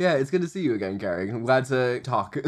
[0.00, 1.28] Yeah, it's good to see you again, Keri.
[1.28, 2.38] I'm glad to talk.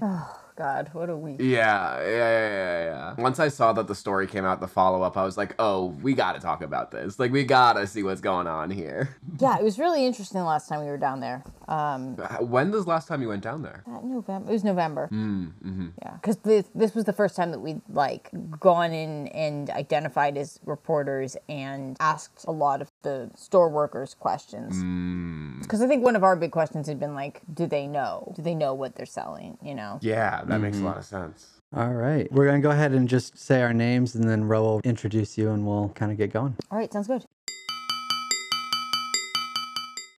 [0.56, 1.36] God, what a week.
[1.40, 3.14] Yeah, yeah, yeah, yeah, yeah.
[3.22, 5.86] Once I saw that the story came out, the follow up, I was like, oh,
[6.02, 7.18] we gotta talk about this.
[7.18, 9.16] Like, we gotta see what's going on here.
[9.38, 11.42] Yeah, it was really interesting the last time we were down there.
[11.68, 13.84] Um, When was the last time you went down there?
[14.02, 14.50] November.
[14.50, 15.08] It was November.
[15.12, 18.28] Mm, hmm Yeah, because this this was the first time that we'd like
[18.58, 24.76] gone in and identified as reporters and asked a lot of the store workers questions.
[24.82, 25.62] Mm.
[25.62, 28.32] Because I think one of our big questions had been like, do they know?
[28.34, 29.56] Do they know what they're selling?
[29.62, 29.98] You know.
[30.02, 30.88] Yeah, that makes a mm-hmm.
[30.88, 31.60] lot of sense.
[31.74, 32.30] All right.
[32.32, 35.38] We're going to go ahead and just say our names and then Ro will introduce
[35.38, 36.56] you and we'll kind of get going.
[36.70, 37.24] All right, sounds good.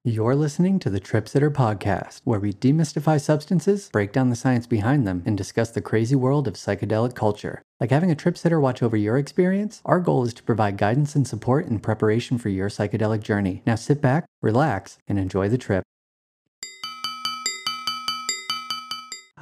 [0.03, 4.65] You're listening to the Trip Sitter Podcast, where we demystify substances, break down the science
[4.65, 7.61] behind them, and discuss the crazy world of psychedelic culture.
[7.79, 11.13] Like having a trip sitter watch over your experience, our goal is to provide guidance
[11.13, 13.61] and support in preparation for your psychedelic journey.
[13.67, 15.83] Now sit back, relax, and enjoy the trip.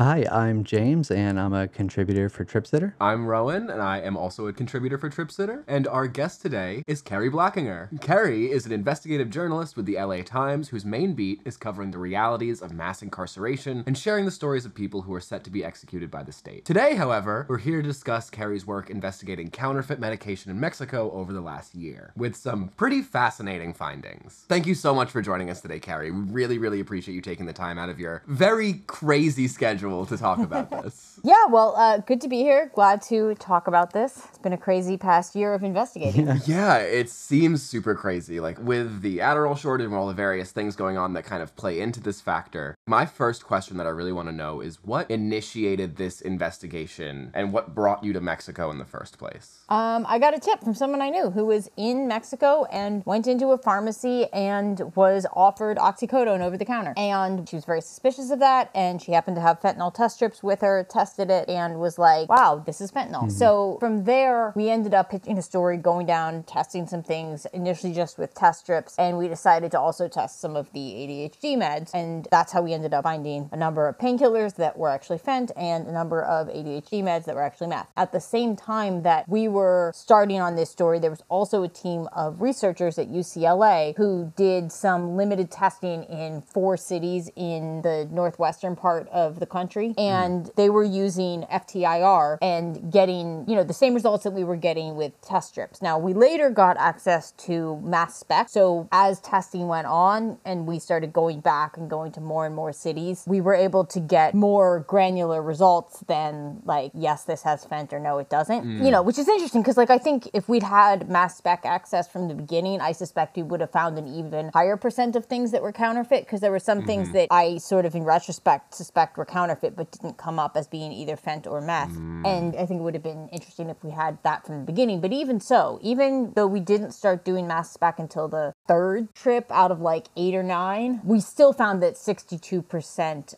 [0.01, 2.93] Hi, I'm James, and I'm a contributor for TripSitter.
[3.01, 5.65] I'm Rowan, and I am also a contributor for TripSitter.
[5.67, 7.99] And our guest today is Keri Blakinger.
[7.99, 11.97] Keri is an investigative journalist with the LA Times whose main beat is covering the
[11.97, 15.65] realities of mass incarceration and sharing the stories of people who are set to be
[15.65, 16.63] executed by the state.
[16.63, 21.41] Today, however, we're here to discuss Keri's work investigating counterfeit medication in Mexico over the
[21.41, 24.45] last year, with some pretty fascinating findings.
[24.47, 26.09] Thank you so much for joining us today, Keri.
[26.09, 30.17] We really, really appreciate you taking the time out of your very crazy schedule to
[30.17, 31.19] talk about this.
[31.23, 32.71] Yeah, well, uh, good to be here.
[32.73, 34.25] Glad to talk about this.
[34.29, 36.27] It's been a crazy past year of investigating.
[36.45, 38.39] Yeah, it seems super crazy.
[38.39, 41.55] Like with the Adderall shortage and all the various things going on that kind of
[41.55, 42.75] play into this factor.
[42.89, 47.53] My first question that I really want to know is what initiated this investigation and
[47.53, 49.59] what brought you to Mexico in the first place?
[49.69, 53.27] Um, I got a tip from someone I knew who was in Mexico and went
[53.27, 56.95] into a pharmacy and was offered oxycodone over the counter.
[56.97, 58.71] And she was very suspicious of that.
[58.73, 62.27] And she happened to have fentanyl test strips with her, tested it, and was like,
[62.27, 63.31] wow, this is fentanyl.
[63.31, 67.93] So from there, we ended up pitching a story, going down, testing some things, initially
[67.93, 68.95] just with test strips.
[68.97, 71.91] And we decided to also test some of the ADHD meds.
[71.93, 75.51] And that's how we ended up finding a number of painkillers that were actually fent
[75.55, 77.91] and a number of ADHD meds that were actually meth.
[77.97, 81.67] At the same time that we were starting on this story, there was also a
[81.67, 88.07] team of researchers at UCLA who did some limited testing in four cities in the
[88.11, 89.93] northwestern part of the country.
[89.97, 94.55] And they were using FTIR and getting, you know, the same results that we were
[94.55, 95.81] getting with test strips.
[95.81, 98.49] Now, we later got access to mass spec.
[98.49, 102.55] So as testing went on and we started going back and going to more and
[102.55, 107.65] more cities, we were able to get more granular results than like, yes, this has
[107.65, 108.63] fent or no, it doesn't.
[108.63, 108.85] Mm.
[108.85, 112.07] You know, which is interesting because like I think if we'd had mass spec access
[112.07, 115.51] from the beginning, I suspect we would have found an even higher percent of things
[115.51, 117.17] that were counterfeit because there were some things mm-hmm.
[117.17, 120.91] that I sort of in retrospect suspect were counterfeit but didn't come up as being
[120.91, 121.91] either fent or meth.
[121.91, 122.25] Mm.
[122.25, 125.01] And I think it would have been interesting if we had that from the beginning.
[125.01, 129.47] But even so, even though we didn't start doing mass spec until the third trip
[129.51, 132.48] out of like eight or nine, we still found that 62%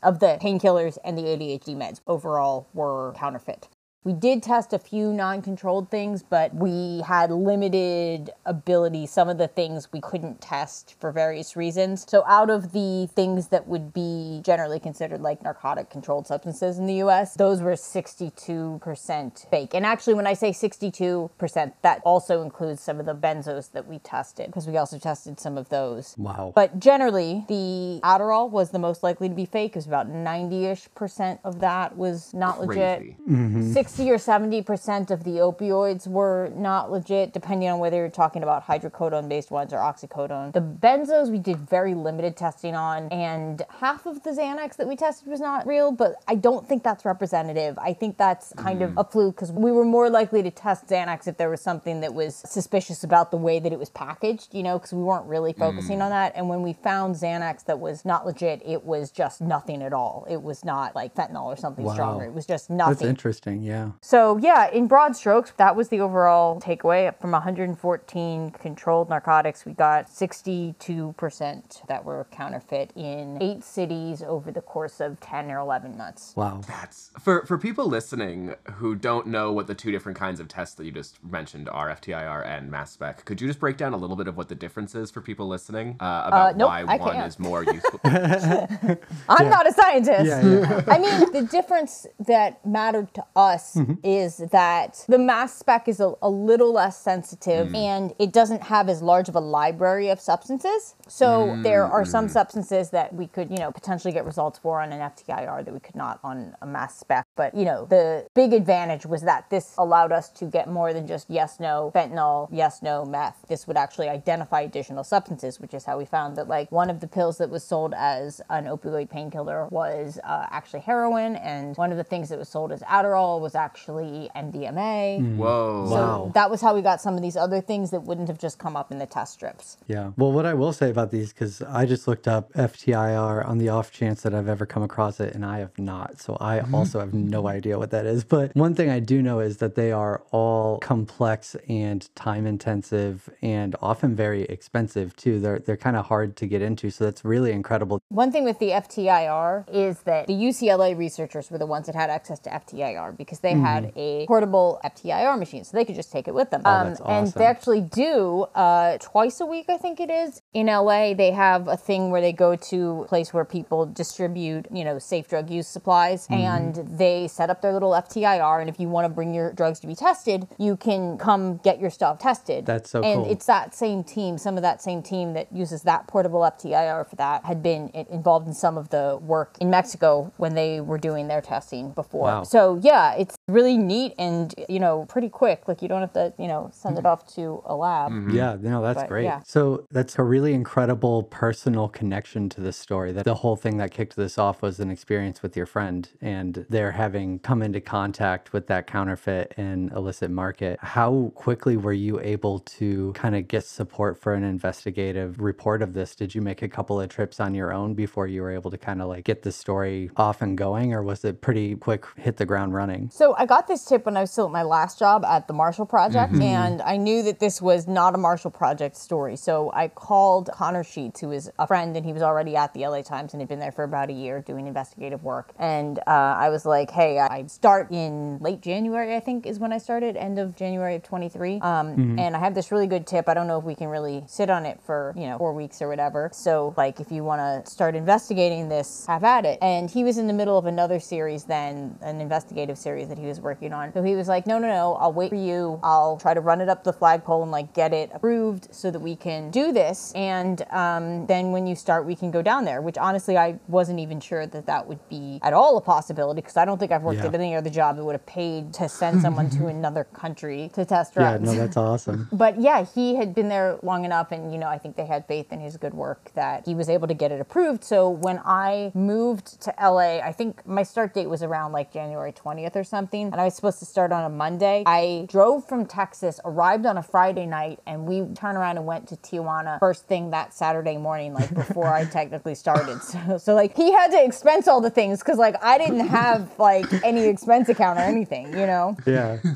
[0.04, 3.68] of the painkillers and the ADHD meds overall were counterfeit.
[4.04, 9.06] We did test a few non controlled things, but we had limited ability.
[9.06, 12.08] Some of the things we couldn't test for various reasons.
[12.10, 16.88] So, out of the things that would be generally considered like narcotic controlled substances in
[16.88, 19.76] the US, those were 62% fake.
[19.76, 24.00] And actually, when I say 62%, that also includes some of the benzos that we
[24.00, 26.16] tested, because we also tested some of those.
[26.18, 26.54] Wow.
[26.56, 29.74] But generally, the Adderall was the most likely to be fake.
[29.74, 32.98] It was about 90 ish percent of that was not legit.
[32.98, 33.16] Crazy.
[33.30, 33.74] Mm-hmm.
[33.92, 38.42] 60 or 70 percent of the opioids were not legit, depending on whether you're talking
[38.42, 40.54] about hydrocodone based ones or oxycodone.
[40.54, 44.96] The benzos we did very limited testing on, and half of the Xanax that we
[44.96, 47.78] tested was not real, but I don't think that's representative.
[47.80, 51.28] I think that's kind of a fluke because we were more likely to test Xanax
[51.28, 54.64] if there was something that was suspicious about the way that it was packaged, you
[54.64, 56.04] know, because we weren't really focusing mm.
[56.04, 56.32] on that.
[56.36, 60.26] And when we found Xanax that was not legit, it was just nothing at all.
[60.30, 61.94] It was not like fentanyl or something Wow.
[61.94, 62.26] stronger.
[62.26, 62.94] It was just nothing.
[62.94, 63.64] That's interesting.
[63.64, 63.81] Yeah.
[64.02, 67.14] So, yeah, in broad strokes, that was the overall takeaway.
[67.20, 74.62] From 114 controlled narcotics, we got 62% that were counterfeit in eight cities over the
[74.62, 76.34] course of 10 or 11 months.
[76.36, 76.62] Wow.
[76.68, 80.76] That's for for people listening who don't know what the two different kinds of tests
[80.76, 83.26] that you just mentioned are FTIR and mass spec.
[83.26, 85.48] Could you just break down a little bit of what the difference is for people
[85.48, 87.28] listening uh, about nope, why I one can't.
[87.28, 88.00] is more useful?
[88.04, 90.26] I'm not a scientist.
[90.26, 90.84] Yeah, yeah.
[90.88, 93.92] I mean, the difference that mattered to us Mm-hmm.
[94.02, 97.76] strips is that the mass spec is a, a little less sensitive mm.
[97.76, 100.96] and it doesn't have as large of a library of substances.
[101.08, 102.32] So there are some mm.
[102.32, 105.80] substances that we could, you know, potentially get results for on an FTIR that we
[105.80, 107.26] could not on a mass spec.
[107.36, 111.08] But, you know, the big advantage was that this allowed us to get more than
[111.08, 113.46] just yes, no, fentanyl, yes, no, meth.
[113.48, 117.00] This would actually identify additional substances, which is how we found that, like, one of
[117.00, 121.92] the pills that was sold as an opioid painkiller was uh, actually heroin, and one
[121.92, 125.36] of the things that was sold as Adderall was actually MDMA.
[125.38, 125.86] Whoa.
[125.90, 126.32] So Wow.
[126.34, 128.76] that was how we got some of these other things that wouldn't have just come
[128.76, 129.78] up in the test strips.
[129.88, 130.12] Yeah.
[130.18, 133.70] Well, what I will say about these, because I just looked up FTIR on the
[133.70, 136.20] off chance that I've ever come across it, and I have not.
[136.20, 138.24] So I also have no idea what that is.
[138.24, 143.30] But one thing I do know is that they are all complex and time intensive
[143.42, 145.40] and often very expensive too.
[145.40, 146.90] They're they're kind of hard to get into.
[146.92, 148.00] So that's really incredible.
[148.10, 152.10] One thing with the FTIR is that the UCLA researchers were the ones that had
[152.10, 156.28] access to FTIR because they had a portable FTIR machine, so they could just take
[156.28, 156.62] it with them.
[156.64, 157.02] Mm-hmm.
[157.04, 157.40] Oh, And awesome.
[157.40, 160.42] they actually do uh, twice a week, I think it is.
[160.54, 164.66] In LA, they have a thing where they go to a place where people distribute,
[164.72, 166.34] you know, safe drug use supplies, Mm-hmm.
[166.34, 168.60] and they set up their little FTIR.
[168.60, 171.80] And if you want to bring your drugs to be tested, you can come get
[171.80, 172.66] your stuff tested.
[172.66, 173.32] That's so and cool.
[173.32, 177.16] it's that same team, some of that same team that uses that portable FTIR for
[177.18, 181.28] that had been involved in some of the work in Mexico when they were doing
[181.28, 182.26] their testing before.
[182.26, 182.44] Wow.
[182.44, 185.68] So yeah, it's really neat and you know pretty quick.
[185.68, 187.12] Like you don't have to you know send it mm.
[187.12, 188.12] off to a lab.
[188.12, 188.36] Mm-hmm.
[188.36, 189.24] Yeah, no, that's But, great.
[189.26, 189.42] yeah.
[189.46, 193.12] So that's a really incredible personal connection to this story.
[193.12, 196.66] That the whole thing that kicked this off was an experience with your friend and
[196.70, 200.80] they're having come into contact with that counterfeit and illicit market.
[200.82, 205.94] How quickly were you able to kind of get support for an investigative report of
[205.94, 206.16] this?
[206.16, 208.78] Did you make a couple of trips on your own before you were able to
[208.78, 212.38] kind of like get the story off and going or was it pretty quick hit
[212.38, 213.10] the ground running?
[213.12, 215.54] So I got this tip when I was still at my last job at the
[215.54, 219.36] Marshall Project, and I knew that this was not a Marshall Project story.
[219.36, 222.86] So I called Connor Sheets, who is a friend, and he was already at the
[222.86, 225.54] LA Times and had been there for about a year doing investigative work.
[225.58, 229.74] And uh, I was like, "Hey, I start in late January, I think, is when
[229.74, 231.62] I started, end of January of 23.
[231.62, 233.28] Um, And I have this really good tip.
[233.28, 235.82] I don't know if we can really sit on it for you know four weeks
[235.82, 236.30] or whatever.
[236.32, 239.58] So like, if you want to start investigating this, have at it.
[239.64, 243.21] And he was in the middle of another series then, an investigative series that he
[243.28, 243.94] was working on.
[243.94, 245.80] So he was like, no, no, no, I'll wait for you.
[245.84, 249.00] I'll try to run it up the flagpole and like get it approved so that
[249.00, 250.12] we can do this.
[250.16, 254.00] And um, then when you start, we can go down there, which honestly, I wasn't
[254.00, 257.04] even sure that that would be at all a possibility because I don't think I've
[257.04, 257.28] worked Yeah.
[257.28, 260.86] at any other job that would have paid to send someone to another country to
[260.86, 261.42] test drugs.
[261.46, 262.28] Yeah, no, that's awesome.
[262.34, 265.26] but yeah, he had been there long enough, and you know, I think they had
[265.28, 267.84] faith in his good work that he was able to get it approved.
[267.84, 272.32] So when I moved to LA, I think my start date was around like January
[272.32, 274.84] 20th or something, and I was supposed to start on a Monday.
[274.86, 279.08] I drove from Texas, arrived on a Friday night, and we turned around and went
[279.10, 283.02] to Tijuana first thing that Saturday morning, like before I technically started.
[283.02, 286.58] So, so like he had to expense all the things because like I didn't have
[286.58, 288.96] like any expense account or anything, you know.
[289.06, 289.40] Yeah.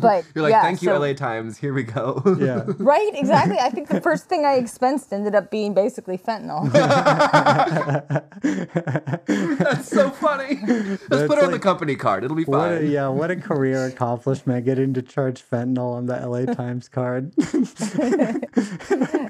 [0.00, 1.58] But You're like, yeah, thank you, so- LA Times.
[1.58, 2.22] Here we go.
[2.38, 2.64] Yeah.
[2.90, 3.58] Right, exactly.
[3.58, 6.70] I think the first thing I expensed ended up being basically fentanyl.
[9.22, 10.58] That's so funny.
[10.66, 12.24] Let's That's put it on the company card.
[12.24, 12.90] It'll be What a, fine.
[13.00, 17.32] Yeah, what a career accomplishment getting to charge fentanyl on the LA Times card.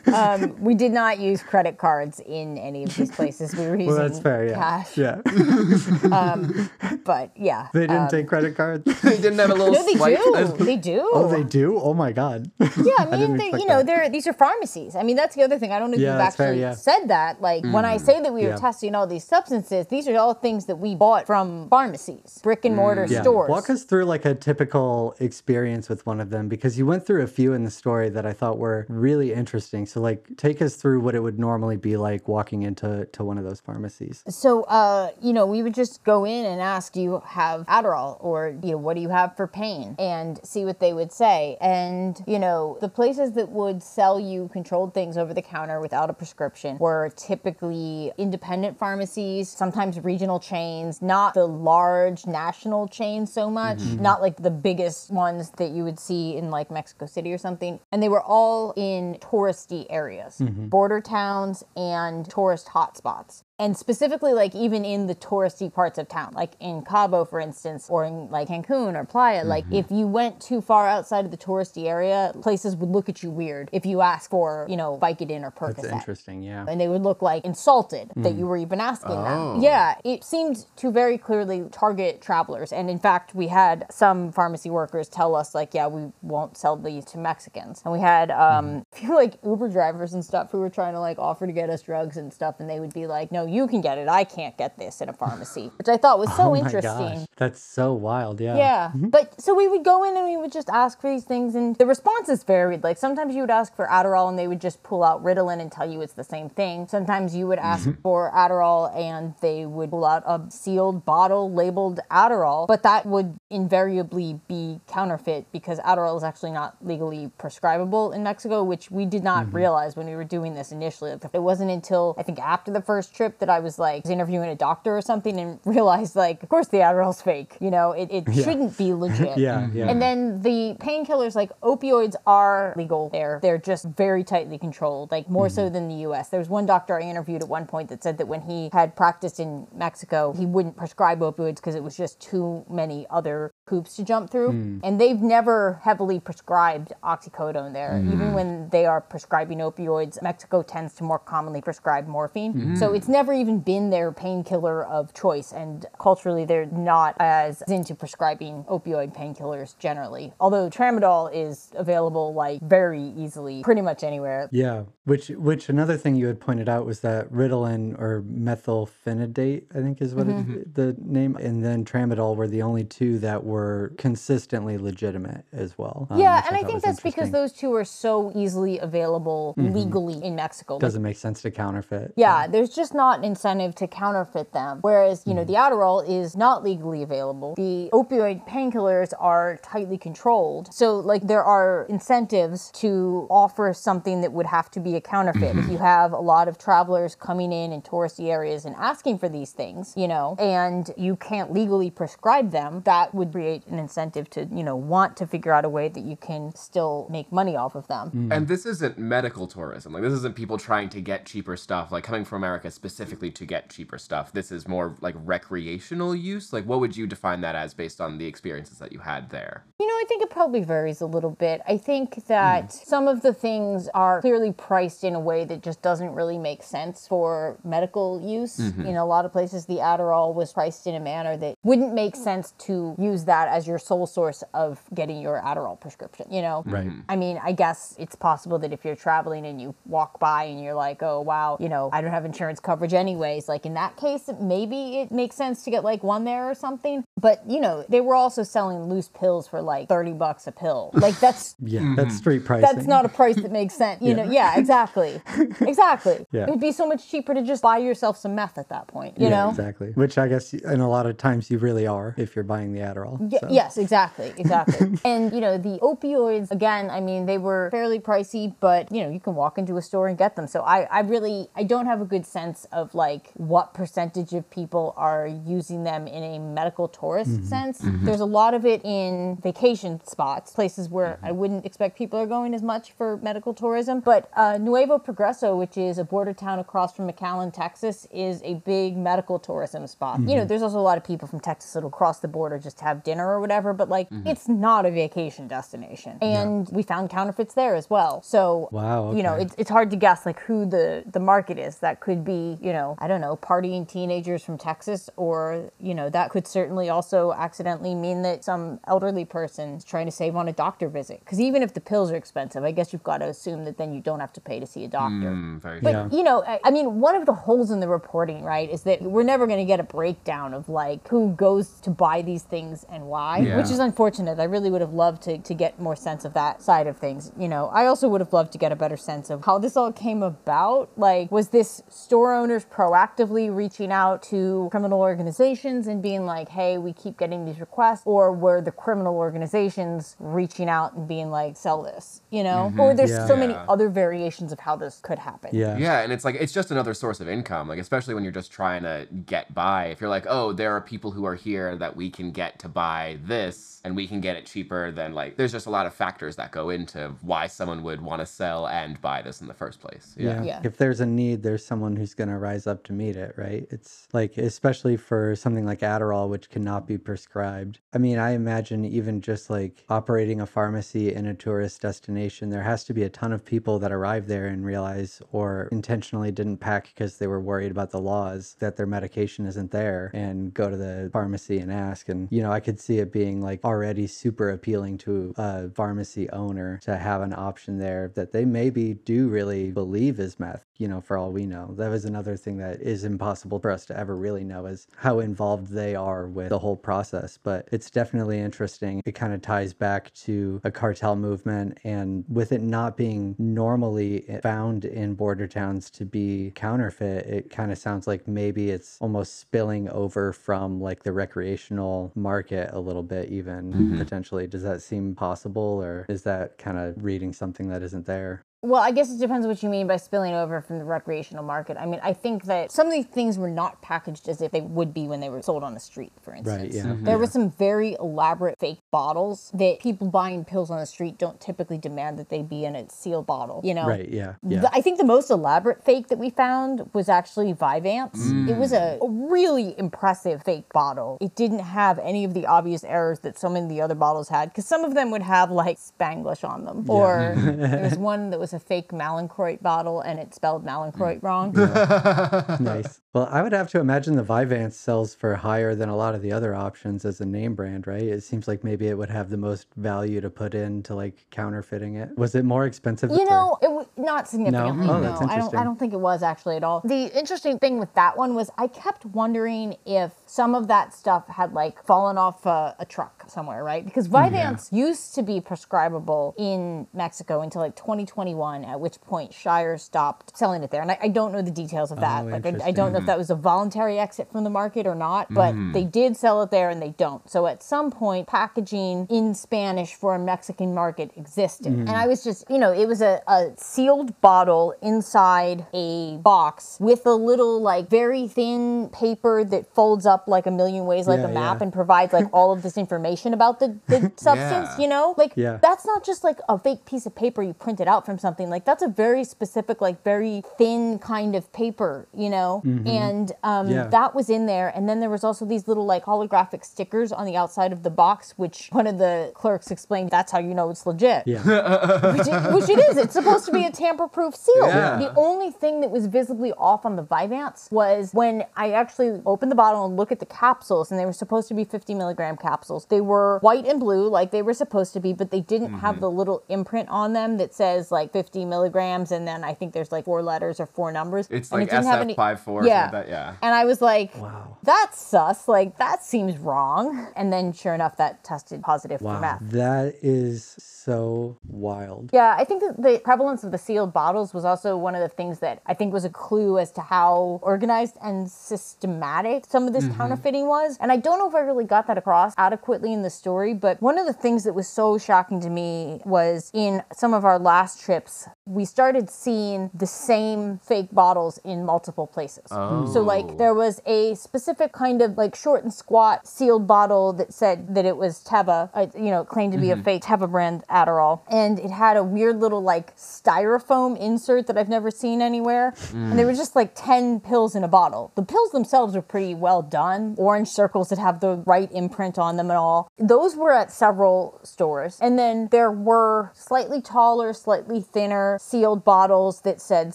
[0.15, 3.55] um, we did not use credit cards in any of these places.
[3.55, 4.47] We were using well, that's fair.
[4.49, 4.55] Yeah.
[4.55, 4.97] cash.
[4.97, 5.21] Yeah.
[7.05, 7.69] But yeah.
[7.73, 8.85] They didn't um, take credit cards.
[9.03, 10.19] they didn't have a little no, they swipe.
[10.59, 10.65] do.
[10.65, 11.11] They do.
[11.13, 11.79] Oh, they do?
[11.81, 12.51] Oh my God.
[12.61, 12.67] Yeah,
[12.99, 14.95] I didn't mean, they, you know, they're these are pharmacies.
[14.95, 15.73] I mean, that's the other thing.
[15.73, 16.75] I don't know if Yeah, you've that's fair, actually yeah.
[16.75, 17.41] said that.
[17.41, 18.51] Like when I say that we Yeah.
[18.55, 22.65] were testing all these substances, these are all things that we bought from pharmacies, brick
[22.65, 23.23] and mortar Yeah.
[23.23, 23.49] stores.
[23.61, 27.21] Walk us through like a typical experience with one of them because you went through
[27.21, 29.85] a few in the story that I thought were really interesting.
[29.85, 33.37] So like take us through what it would normally be like walking into to one
[33.37, 34.25] of those pharmacies.
[34.31, 38.17] So, uh, you know, we would just go in and ask, do you have Adderall
[38.21, 39.95] or, you know, what do you have for pain?
[39.99, 41.59] And see what they would say.
[41.61, 46.09] And, you know, the places that would sell you controlled things over the counter without
[46.09, 53.50] a prescription were typically independent pharmacies, sometimes regional chains, not the large national chains so
[53.51, 54.03] much, mm-hmm.
[54.03, 57.81] not like the biggest ones that you would see in like Mexico City or something.
[57.93, 60.69] And they were all in touristy areas, mm-hmm.
[60.69, 63.43] border towns and tourist hotspots.
[63.61, 67.89] And specifically, like even in the touristy parts of town, like in Cabo, for instance,
[67.91, 69.75] or in like Cancun or Playa, like Mm-hmm.
[69.75, 73.31] if you went too far outside of the touristy area, places would look at you
[73.31, 76.43] weird if you asked for, you know, Vicodin or percocet That's interesting.
[76.43, 76.65] Yeah.
[76.67, 79.53] And they would look like insulted that you were even asking Oh.
[79.55, 79.61] them.
[79.63, 82.73] Yeah, it seemed to very clearly target travelers.
[82.73, 86.77] And in fact, we had some pharmacy workers tell us, like, yeah, we won't sell
[86.77, 87.83] these to Mexicans.
[87.85, 91.01] And we had um, a few like Uber drivers and stuff who were trying to
[91.01, 92.55] like offer to get us drugs and stuff.
[92.61, 94.09] And they would be like, no, you can get it.
[94.09, 97.21] I can't get this in a pharmacy, which I thought was so oh interesting.
[97.21, 97.27] gosh.
[97.37, 98.41] That's so wild.
[98.41, 98.57] Yeah.
[98.57, 98.89] Yeah.
[98.89, 99.09] Mm-hmm.
[99.09, 101.77] But so we would go in and we would just ask for these things, and
[101.77, 102.83] the responses varied.
[102.83, 105.71] Like sometimes you would ask for Adderall and they would just pull out Ritalin and
[105.71, 106.87] tell you it's the same thing.
[106.87, 108.01] Sometimes you would ask mm-hmm.
[108.03, 113.39] for Adderall and they would pull out a sealed bottle labeled Adderall, but that would
[113.51, 119.25] invariably be counterfeit because Adderall is actually not legally prescribable in Mexico, which we did
[119.25, 119.57] not mm-hmm.
[119.57, 121.11] realize when we were doing this initially.
[121.11, 124.55] It wasn't until I think after the first trip that I was like interviewing a
[124.55, 127.57] doctor or something and realized like, of course the Adderall's fake.
[127.61, 129.39] You know, it, it shouldn't be legit.
[129.39, 129.63] Yeah.
[129.63, 129.77] Mm-hmm.
[129.77, 129.91] Yeah.
[129.91, 133.41] And then the painkillers, like opioids, are legal there.
[133.43, 135.75] They're just very tightly controlled, like more so mm-hmm.
[135.75, 136.29] than the US.
[136.29, 138.95] There was one doctor I interviewed at one point that said that when he had
[138.97, 143.97] practiced in Mexico, he wouldn't prescribe opioids because it was just too many other hoops
[143.97, 144.53] to jump through.
[144.53, 144.81] Mm.
[144.83, 147.99] And they've never heavily prescribed oxycodone there.
[147.99, 148.33] Even mm-hmm.
[148.33, 152.77] when they are prescribing opioids, Mexico tends to more commonly prescribe morphine.
[152.77, 155.53] So it's never even been their painkiller of choice.
[155.53, 160.33] And culturally, they're not as into prescribing opioid painkillers generally.
[160.41, 164.49] Although tramadol is available like very easily, pretty much anywhere.
[164.53, 169.81] Yeah, which which another thing you had pointed out was that Ritalin or methylphenidate, I
[169.83, 170.55] think is what Mm-hmm.
[170.61, 175.77] it, the name, and then tramadol were the only two that were consistently legitimate as
[175.77, 176.07] well.
[176.11, 180.23] um, Yeah, and I thought think that's because those two are so easily available legally
[180.23, 180.79] in Mexico.
[180.79, 182.13] Doesn't make sense to counterfeit.
[182.17, 184.79] Yeah, there's just not an incentive to counterfeit them.
[184.81, 185.53] Whereas, you know, hmm.
[185.53, 187.55] the Adderall is not legally available.
[187.57, 190.73] The opioid painkillers are tightly controlled.
[190.73, 195.57] So, like, there are incentives to offer something that would have to be a counterfeit.
[195.57, 199.29] if you have a lot of travelers coming in in touristy areas and asking for
[199.29, 204.29] these things, you know, and you can't legally prescribe them, that would create an incentive
[204.31, 207.57] to, you know, want to figure out a way that you can still make money
[207.57, 208.11] off of them.
[208.11, 208.33] Hmm.
[208.33, 209.93] And this isn't medical tourism.
[209.93, 213.47] Like this isn't people trying to get cheaper stuff, like coming from America specifically to
[213.47, 214.33] get cheaper stuff.
[214.33, 216.53] This is more like recreational use.
[216.53, 219.65] Like what would you define that as based on the experiences that you had there?
[219.79, 221.63] You know, I think it probably varies a little bit.
[221.67, 222.69] I think that hmm.
[222.85, 226.63] some of the things are clearly priced in a way that just doesn't really make
[226.63, 228.59] sense for medical use.
[228.59, 228.87] Mm-hmm.
[228.87, 232.17] In a lot of places, the Adderall was priced in a manner that wouldn't make
[232.17, 236.63] sense to use that as your sole source of getting your Adderall prescription, you know?
[236.67, 236.87] Right.
[236.87, 237.01] Mm-hmm.
[237.09, 240.63] I mean, I guess it's possible that if you're traveling and you walk by and
[240.63, 243.97] you're like, oh, wow, you know, I don't have insurance coverage anyways, like in that
[243.97, 247.05] case, maybe it makes sense to get like one there or something.
[247.21, 250.91] But, you know, they were also selling loose pills for like 30 bucks a pill.
[251.01, 251.57] Like that's.
[251.63, 251.95] Yeah, mm-hmm.
[251.95, 254.03] that's street price That's not a price that makes sense.
[254.03, 255.21] You know, yeah, exactly.
[255.61, 256.27] Exactly.
[256.31, 256.45] Yeah.
[256.45, 259.19] It would be so much cheaper to just buy yourself some meth at that point,
[259.19, 259.51] you yeah, know?
[259.51, 259.93] exactly.
[259.93, 262.81] Which I guess in a lot of times you really are if you're buying the
[262.81, 263.19] Adderall.
[263.19, 263.49] Y- so.
[263.51, 264.99] Yes, exactly, exactly.
[265.05, 266.91] and you know, the opioids again.
[266.91, 270.09] I mean, they were fairly pricey, but you know, you can walk into a store
[270.09, 270.47] and get them.
[270.47, 274.49] So I, I really, I don't have a good sense of like what percentage of
[274.51, 277.45] people are using them in a medical tourist mm-hmm.
[277.45, 277.81] sense.
[277.81, 278.05] Mm-hmm.
[278.07, 282.27] There's a lot of it in vacation spots, places where I wouldn't expect people are
[282.27, 284.01] going as much for medical tourism.
[284.01, 288.55] But uh, Nuevo Progreso, which is a border town across from McAllen, Texas, is a
[288.55, 290.21] big medical tourism spot.
[290.21, 290.49] You know, mm-hmm.
[290.49, 293.03] there's also a lot of people from Texas that'll cross the border just to have
[293.05, 296.19] dinner or whatever, but like it's not a vacation destination.
[296.23, 298.23] And we found counterfeits there as well.
[298.23, 301.79] So Wow, you know, it's, it's hard to guess like who the the market is.
[301.79, 306.09] That could be, you know, I don't know, partying teenagers from Texas, or you know,
[306.11, 310.49] that could certainly also accidentally mean that some elderly person is trying to save on
[310.49, 311.21] a doctor visit.
[311.21, 313.93] Because even if the pills are expensive, I guess you've got to assume that then
[313.93, 315.31] you don't have to pay to see a doctor.
[315.31, 316.09] Mm, But Yeah.
[316.11, 319.03] you know, I, I mean, one of the holes in the reporting, right, is that
[319.03, 322.85] we're never going to get a breakdown of like who goes to buy these things
[322.91, 323.57] and why, Yeah.
[323.57, 324.39] which is unfortunate.
[324.39, 327.33] I really would have loved to to get more sense of that side of things.
[327.39, 329.77] You know, I also would have loved to get a better sense of how this
[329.77, 330.91] all came about.
[330.97, 336.79] Like, was this store owners proactively reaching out to criminal organizations and being like, "Hey,
[336.79, 341.57] we keep getting these requests," or were the criminal organizations reaching out and being like,
[341.57, 342.71] sell this, you know?
[342.71, 342.81] Mm-hmm.
[342.81, 343.27] Or there's Yeah.
[343.27, 345.51] so many other variations of how this could happen.
[345.53, 345.77] Yeah.
[345.77, 348.53] Yeah, and it's like it's just another source of income, like especially when you're just
[348.53, 349.87] trying to get by.
[349.87, 352.69] If you're like, "Oh, there are people who are here that we can get to
[352.69, 355.95] buy this and we can get it cheaper than like there's just a lot of
[355.95, 359.55] factors that go into why someone would want to sell and buy this in the
[359.55, 360.43] first place." Yeah.
[360.43, 360.61] Yeah.
[360.63, 363.67] If there's a need, there's someone who's going to rise up to meet it, right?
[363.71, 367.79] It's like, especially for something like Adderall, which cannot be prescribed.
[367.93, 372.63] I mean, I imagine even just like operating a pharmacy in a tourist destination, there
[372.63, 376.59] has to be a ton of people that arrive there and realize or intentionally didn't
[376.59, 380.69] pack because they were worried about the laws that their medication isn't there and go
[380.69, 382.09] to the pharmacy and ask.
[382.09, 386.29] And, you know, I could see it being like already super appealing to a pharmacy
[386.31, 390.89] owner to have an option there that they maybe do really believe is meth, you
[390.89, 391.75] know, for all we know.
[391.79, 395.21] That was another thing that is impossible for us to ever really know is how
[395.21, 397.39] involved they are with the whole process.
[397.43, 399.03] But it's definitely interesting.
[399.05, 404.25] It kind of ties back to a cartel movement and with it not being normally
[404.43, 409.39] found in border towns to be counterfeit, it kind of sounds like maybe it's almost
[409.39, 413.99] spilling over from like the recreational market a little bit, even mm-hmm.
[413.99, 414.47] potentially.
[414.47, 418.45] Does that seem possible or is that kind of reading something that isn't there?
[418.63, 421.79] Well, I guess it depends what you mean by spilling over from the recreational market.
[421.79, 424.61] I mean, I think that some of these things were not packaged as if they
[424.61, 426.75] would be when they were sold on the street, for instance.
[426.75, 426.83] yeah.
[426.85, 427.05] Mm-hmm.
[427.05, 431.41] There were some very elaborate fake bottles that people buying pills on the street don't
[431.41, 433.87] typically demand that they be in a sealed bottle, you know?
[433.87, 434.11] Right.
[434.11, 434.35] Yeah.
[434.47, 434.61] Yeah.
[434.61, 438.13] The- I think the most elaborate fake that we found was actually Vyvanse.
[438.17, 438.51] Mm.
[438.51, 441.17] It was a, a really impressive fake bottle.
[441.23, 444.29] It didn't have any of the obvious errors that so many of the other bottles
[444.29, 446.85] had, because some of them would have like Spanglish on them.
[446.91, 451.23] Or there was one that was a fake Mallinckrodt bottle and it spelled Mallinckrodt mm.
[451.23, 451.53] wrong.
[452.65, 453.01] nice.
[453.13, 456.23] Well, I would have to imagine the Vyvanse sells for higher than a lot of
[456.23, 458.05] the other options as a name brand, right?
[458.05, 461.97] It seems like maybe it would have the most value to put into like counterfeiting
[461.97, 462.17] it.
[462.17, 463.11] Was it more expensive?
[463.11, 464.89] You know, it was not significantly.
[464.89, 465.57] Oh, No, that's I don't.
[465.57, 466.83] I don't think it was actually at all.
[466.85, 471.27] The interesting thing with that one was I kept wondering if some of that stuff
[471.27, 473.85] had like fallen off a, a truck somewhere, right?
[473.85, 479.35] Because mm, Vyvanse used to be prescribable in Mexico until like 2021, at which point
[479.35, 480.83] Shire stopped selling it there.
[480.83, 482.23] And I, I don't know the details of oh, that.
[482.23, 484.87] Oh, like I, I don't know if that was a voluntary exit from the market
[484.87, 485.73] or not, but mm-hmm.
[485.73, 487.29] they did sell it there and they don't.
[487.31, 491.73] So at some point, packaging in Spanish for a Mexican market existed.
[491.73, 491.89] Mm-hmm.
[491.89, 496.77] And I was just, you know, it was a, a sealed bottle inside a box
[496.81, 501.21] with a little, like, very thin paper that folds up like a million ways, like
[501.21, 501.65] Yeah, a map, yeah.
[501.65, 504.79] and provides like all of this information about the, the substance, Yeah.
[504.79, 505.15] you know?
[505.17, 508.51] Like, that's not just like a fake piece of paper you printed out from something.
[508.51, 512.63] Like, that's a very specific, like, very thin kind of paper, you know?
[512.65, 512.87] Mm-hmm.
[512.97, 513.87] And um, Yeah.
[513.89, 514.69] that was in there.
[514.75, 517.91] And then there was also these little, like, holographic stickers on the outside of the
[517.91, 521.43] box, which one of the clerks explained that's how you know it's legit Yeah.
[522.17, 522.97] which it, which it is.
[522.97, 524.67] It's supposed to be a tamper-proof seal.
[524.67, 524.97] Yeah.
[524.99, 529.51] The only thing that was visibly off on the Vyvanse was when I actually opened
[529.51, 532.37] the bottle and looked at the capsules, and they were supposed to be 50 milligram
[532.37, 532.87] capsules.
[532.87, 536.01] They were white and blue, like they were supposed to be, but they didn't have
[536.01, 539.93] the little imprint on them that says like 50 milligrams, and then I think there's
[539.93, 541.27] like four letters or four numbers.
[541.31, 542.91] It's and like it didn't have any- SF54 or Yeah.
[542.91, 543.35] that, yeah.
[543.43, 544.59] And I was like, Wow.
[544.63, 545.49] that's sus.
[545.49, 547.09] Like, that seems wrong.
[547.17, 549.41] And then sure enough, that tested positive for meth.
[549.43, 550.57] That is
[550.91, 552.11] so wild.
[552.13, 555.09] Yeah, I think that the prevalence of the sealed bottles was also one of the
[555.09, 559.73] things that I think was a clue as to how organized and systematic some of
[559.73, 559.97] this mm-hmm.
[559.97, 560.77] counterfeiting was.
[560.81, 563.81] And I don't know if I really got that across adequately in the story, but
[563.81, 567.39] one of the things that was so shocking to me was in some of our
[567.39, 572.45] last trips, we started seeing the same fake bottles in multiple places.
[572.49, 573.37] So, like, oh.
[573.37, 577.85] there was a specific kind of like short and squat sealed bottle that said that
[577.85, 579.85] it was Teva, uh, you know, claimed to be a mm-hmm.
[579.85, 581.21] fake Teva brand uh, Adderall.
[581.31, 585.75] And it had a weird little like styrofoam insert that I've never seen anywhere.
[585.93, 588.13] And they were just like 10 pills in a bottle.
[588.15, 592.37] The pills themselves were pretty well done, orange circles that have the right imprint on
[592.37, 592.91] them and all.
[592.99, 594.99] Those were at several stores.
[595.01, 599.95] And then there were slightly taller, slightly thinner sealed bottles that said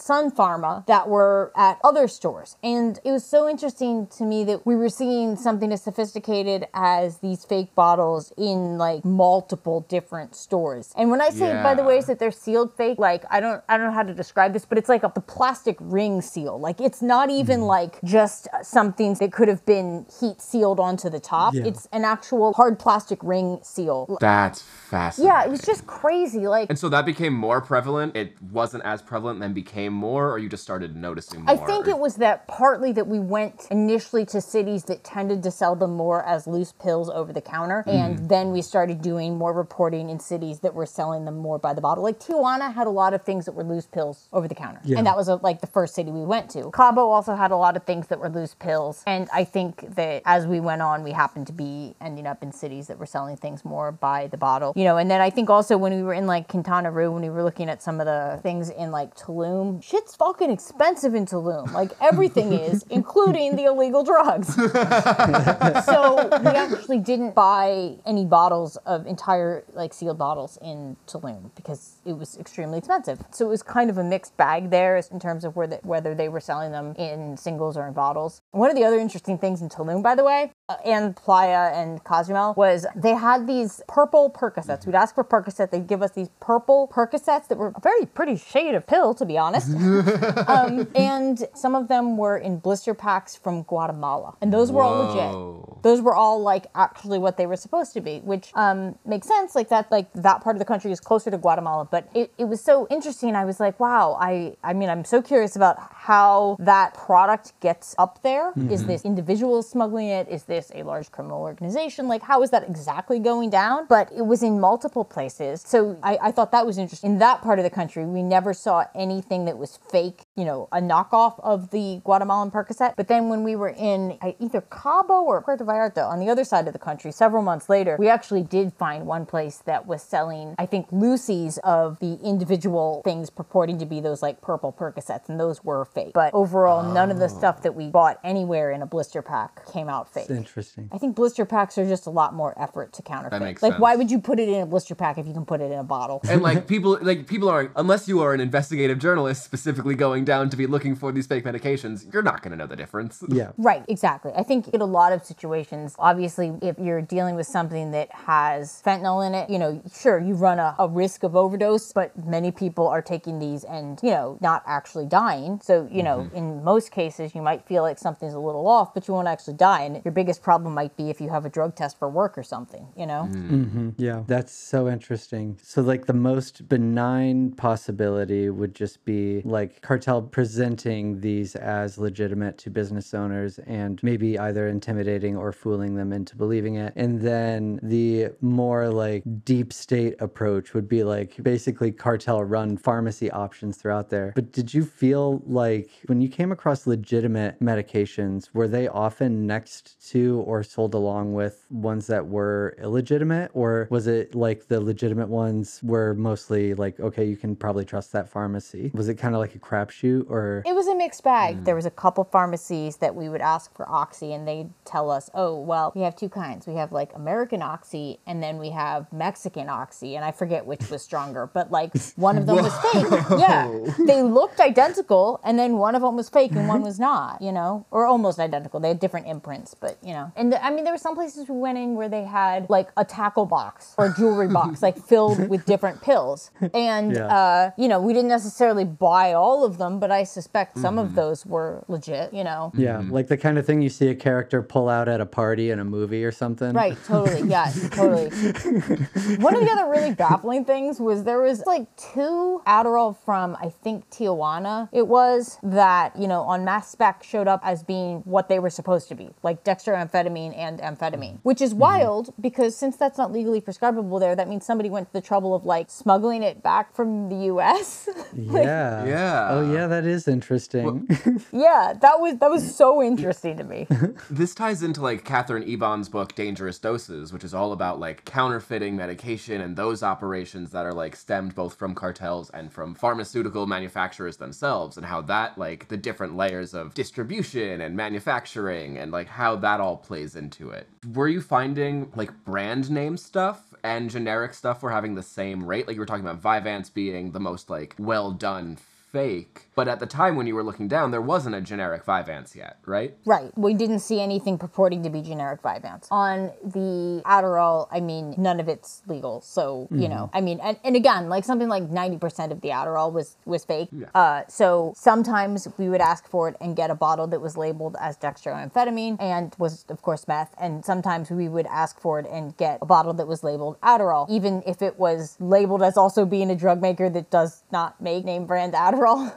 [0.00, 2.56] Sun Pharma that were at other stores.
[2.62, 7.18] And it was so interesting to me that we were seeing something as sophisticated as
[7.18, 10.92] these fake bottles in like multiple different stores stores.
[10.96, 13.62] And when I say, by the way, is that they're sealed fake, like I don't,
[13.68, 16.58] I don't know how to describe this, but it's like a, the plastic ring seal.
[16.58, 21.20] Like it's not even like just something that could have been heat sealed onto the
[21.20, 21.54] top.
[21.54, 21.64] Yeah.
[21.64, 24.16] It's an actual hard plastic ring seal.
[24.20, 25.32] That's fascinating.
[25.32, 26.46] Yeah, it was just crazy.
[26.46, 28.16] Like And so that became more prevalent.
[28.16, 31.54] It wasn't as prevalent, then became more, or you just started noticing more.
[31.54, 35.50] I think it was that partly that we went initially to cities that tended to
[35.50, 37.90] sell them more as loose pills over the counter, Mm-hmm.
[37.90, 41.72] and then we started doing more reporting in cities that were selling them more by
[41.74, 42.02] the bottle.
[42.04, 44.98] Like Tijuana had a lot of things that were loose pills over the counter, Yeah.
[44.98, 46.70] and that was uh like the first city we went to.
[46.70, 50.22] Cabo also had a lot of things that were loose pills, and I think that
[50.24, 53.36] as we went on, we happened to be ending up in cities that were selling
[53.36, 54.96] things more by the bottle, you know.
[54.96, 57.42] And then I think also when we were in like Quintana Roo, when we were
[57.42, 61.72] looking at some of the things in like Tulum, shit's fucking expensive in Tulum.
[61.72, 64.54] Like everything is, including the illegal drugs.
[65.84, 71.96] so we actually didn't buy any bottles of entire like sealed bottles in Tulum because
[72.04, 73.18] it was extremely expensive.
[73.30, 76.14] So it was kind of a mixed bag there in terms of where the, whether
[76.14, 78.40] they were selling them in singles or in bottles.
[78.52, 82.02] One of the other interesting things in Tulum, by the way, uh, and Playa and
[82.04, 84.86] Cozumel was they had these purple Percocets.
[84.86, 88.36] We'd ask for Percocet, they'd give us these purple Percocets that were a very pretty
[88.36, 89.70] shade of pill, to be honest.
[90.48, 95.06] um, and some of them were in blister packs from Guatemala, and those were all
[95.06, 95.56] legit
[95.86, 99.54] those were all like actually what they were supposed to be which um, makes sense
[99.54, 102.44] like that like that part of the country is closer to guatemala but it, it
[102.44, 103.34] was so interesting.
[103.34, 107.94] I was like wow i i mean i'm so curious about how that product gets
[107.98, 108.50] up there.
[108.56, 108.88] Is mm-hmm.
[108.88, 110.28] this individuals smuggling it?
[110.28, 112.08] Is this a large criminal organization?
[112.08, 113.86] Like how is that exactly going down?
[113.88, 115.62] But it was in multiple places.
[115.66, 117.12] So i, I thought that was interesting.
[117.12, 120.68] In that part of the country we never saw anything that was fake you know
[120.72, 125.22] a knockoff of the guatemalan percocet but then when we were in uh, either cabo
[125.22, 128.42] or puerto vallarta on the other side of the country several months later we actually
[128.42, 133.78] did find one place that was selling i think lucy's of the individual things purporting
[133.78, 137.28] to be those like purple percocets and those were fake but overall none of the
[137.28, 140.88] stuff that we bought anywhere in a blister pack came out fake It's interesting.
[140.92, 143.40] I think blister packs are just a lot more effort to counterfeit.
[143.40, 145.46] That makes like, why would you put it in a blister pack if you can
[145.46, 146.20] put it in a bottle?
[146.28, 150.50] and like people like people are unless you are an investigative journalist specifically going down
[150.50, 153.52] to be looking for these fake medications you're not going to know the difference Yeah.
[153.56, 154.32] Right, exactly.
[154.34, 158.82] I think in a lot of situations, obviously, if you're dealing with something that has
[158.84, 162.50] fentanyl in it, you know, sure, you run a, a risk of overdose, but many
[162.50, 165.60] people are taking these and, you know, not actually dying.
[165.62, 166.36] So, you know, mm-hmm.
[166.36, 169.54] in most cases, you might feel like something's a little off, but you won't actually
[169.54, 169.82] die.
[169.82, 172.42] And your biggest problem might be if you have a drug test for work or
[172.42, 173.28] something, you know?
[173.30, 173.62] Mm-hmm.
[173.62, 173.88] Mm-hmm.
[173.96, 175.58] Yeah, that's so interesting.
[175.62, 182.58] So, like, the most benign possibility would just be like cartel presenting these as legitimate
[182.58, 186.92] to business owners and maybe either intimidating or fooling them into believing it.
[186.96, 193.30] And then the more like deep state approach would be like basically cartel run pharmacy
[193.30, 194.32] options throughout there.
[194.34, 200.10] But did you feel like when you came across legitimate medications, were they often next
[200.10, 203.50] to or sold along with ones that were illegitimate?
[203.54, 208.12] Or was it like the legitimate ones were mostly like, okay, you can probably trust
[208.12, 208.90] that pharmacy?
[208.94, 210.62] Was it kind of like a crapshoot or?
[210.66, 211.64] It was a mixed bag.
[211.64, 215.30] There was a couple pharmacies that we would ask for Oxy, and they'd tell us,
[215.34, 216.66] oh, well, we have two kinds.
[216.66, 220.90] We have like American Oxy, and then we have Mexican Oxy, and I forget which
[220.90, 223.06] was stronger, but like one of them was fake.
[223.38, 223.72] Yeah.
[224.06, 227.50] They looked identical, and then one of them was fake and one was not, you
[227.52, 228.78] know, or almost identical.
[228.80, 230.30] They had different imprints, but, you know.
[230.36, 233.04] And I mean, there were some places we went in where they had like a
[233.04, 236.50] tackle box or a jewelry box, like filled with different pills.
[236.74, 237.26] And, Yeah.
[237.26, 241.08] uh, you know, we didn't necessarily buy all of them, but I suspect some of
[241.08, 241.16] mm-hmm.
[241.16, 242.72] those were legit, you know?
[242.74, 243.12] Yeah, mm-hmm.
[243.12, 245.78] like the kind of thing you see a character pull out at a party in
[245.78, 246.72] a movie or something.
[246.72, 247.48] Right, totally.
[247.48, 248.30] Yes, totally.
[249.36, 253.68] One of the other really baffling things was there was like two Adderall from I
[253.68, 254.88] think Tijuana.
[254.92, 258.70] It was that you know on mass spec showed up as being what they were
[258.70, 261.36] supposed to be, like dextroamphetamine and amphetamine, mm-hmm.
[261.42, 265.12] which is wild because since that's not legally prescribable there, that means somebody went to
[265.12, 268.08] the trouble of like smuggling it back from the U.S.
[268.36, 269.04] Yeah.
[269.04, 269.48] Yeah.
[269.50, 271.08] Oh yeah, that is interesting.
[271.52, 273.86] yeah, that was that was so interesting to me.
[274.30, 278.96] This ties into like Katherine Eban's book Dangerous Doses, which is all about like counterfeiting
[278.96, 284.36] medication and those operations that are like stemmed both from cartels and from pharmaceutical manufacturers
[284.36, 289.56] themselves and how that like the different layers of distribution and manufacturing and like how
[289.56, 290.88] that all plays into it.
[291.14, 295.86] Were you finding like brand name stuff and generic stuff were having the same rate?
[295.86, 300.00] Like you were talking about Vyvanse being the most like well done fake, but at
[300.00, 303.14] the time when you were looking down, there wasn't a generic Vyvanse yet, right?
[303.26, 303.56] Right.
[303.56, 306.08] We didn't see anything purporting to be generic Vyvanse.
[306.10, 309.42] On the Adderall, I mean, none of it's legal.
[309.42, 313.12] So, you know, I mean, and, and again, like something like 90% of the Adderall
[313.12, 313.90] was, was fake.
[313.92, 314.06] Yeah.
[314.14, 317.96] Uh, so sometimes we would ask for it and get a bottle that was labeled
[318.00, 320.54] as dextroamphetamine and was, of course, meth.
[320.58, 324.26] And sometimes we would ask for it and get a bottle that was labeled Adderall,
[324.30, 328.24] even if it was labeled as also being a drug maker that does not make
[328.24, 329.34] name brand Adderall.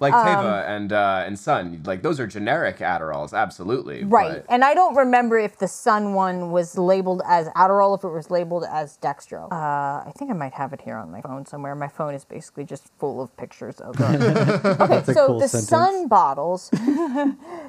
[0.00, 4.04] Like Teva and uh, and Sun, like those are generic Adderalls, absolutely.
[4.04, 4.44] Right.
[4.44, 8.08] but- And I don't remember if the Sun one was labeled as Adderall, if it
[8.10, 9.50] was labeled as Dextro.
[9.50, 9.54] Uh,
[10.08, 11.74] I think I might have it here on my phone somewhere.
[11.74, 14.22] My phone is basically just full of pictures of them.
[14.22, 15.68] okay, so cool the sentence.
[15.68, 16.70] Sun bottles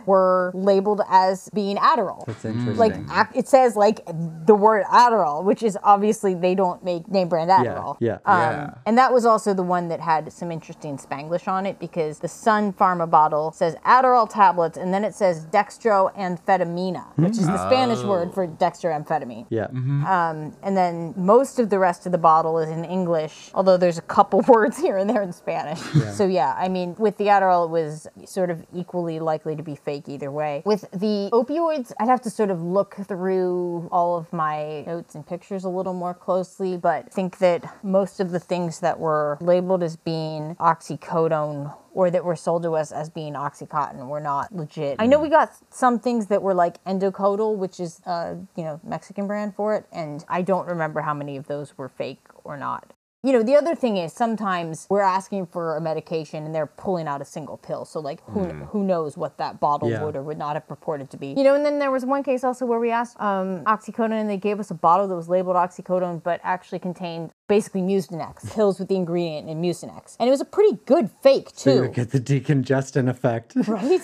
[0.09, 2.25] were labeled as being Adderall.
[2.25, 2.47] That's hmm.
[2.49, 3.05] interesting.
[3.07, 4.03] Like it says like
[4.47, 7.97] the word Adderall, which is obviously they don't make name brand Adderall.
[7.99, 8.17] yeah.
[8.25, 8.73] Um, Yeah.
[8.87, 12.27] And that was also the one that had some interesting Spanglish on it because the
[12.27, 17.23] Sun Pharma bottle says Adderall tablets and then it says dextroamphetamina, hmm.
[17.23, 18.09] which is the Spanish oh.
[18.09, 19.45] word for dextroamphetamine.
[19.49, 19.67] yeah.
[19.67, 20.05] Mm-hmm.
[20.05, 23.99] Um, and then most of the rest of the bottle is in English, although there's
[23.99, 25.79] a couple words here and there in Spanish.
[26.13, 29.75] So yeah, I mean, with the Adderall, it was sort of equally likely to be
[29.75, 30.61] fake either way.
[30.65, 35.25] With the opioids, I'd have to sort of look through all of my notes and
[35.25, 39.83] pictures a little more closely, but think that most of the things that were labeled
[39.83, 44.97] as being oxycodone or that were sold to us as being oxycontin were not legit.
[44.99, 48.79] I know we got some things that were like endocodal, which is uh, you know
[48.83, 52.57] Mexican brand for it, and I don't remember how many of those were fake or
[52.57, 52.93] not.
[53.21, 57.05] You know, the other thing is sometimes we're asking for a medication and they're pulling
[57.05, 57.83] out a single pill.
[57.83, 60.05] So like who who knows what that bottle Yeah.
[60.05, 61.33] would or would not have purported to be.
[61.35, 64.29] You know, and then there was one case also where we asked um, oxycodone and
[64.29, 68.79] they gave us a bottle that was labeled oxycodone but actually contained basically Mucinex, pills
[68.79, 70.15] with the ingredient in Mucinex.
[70.19, 71.81] And it was a pretty good fake So you too.
[71.81, 73.55] would get the decongestant effect.
[73.67, 74.01] Right?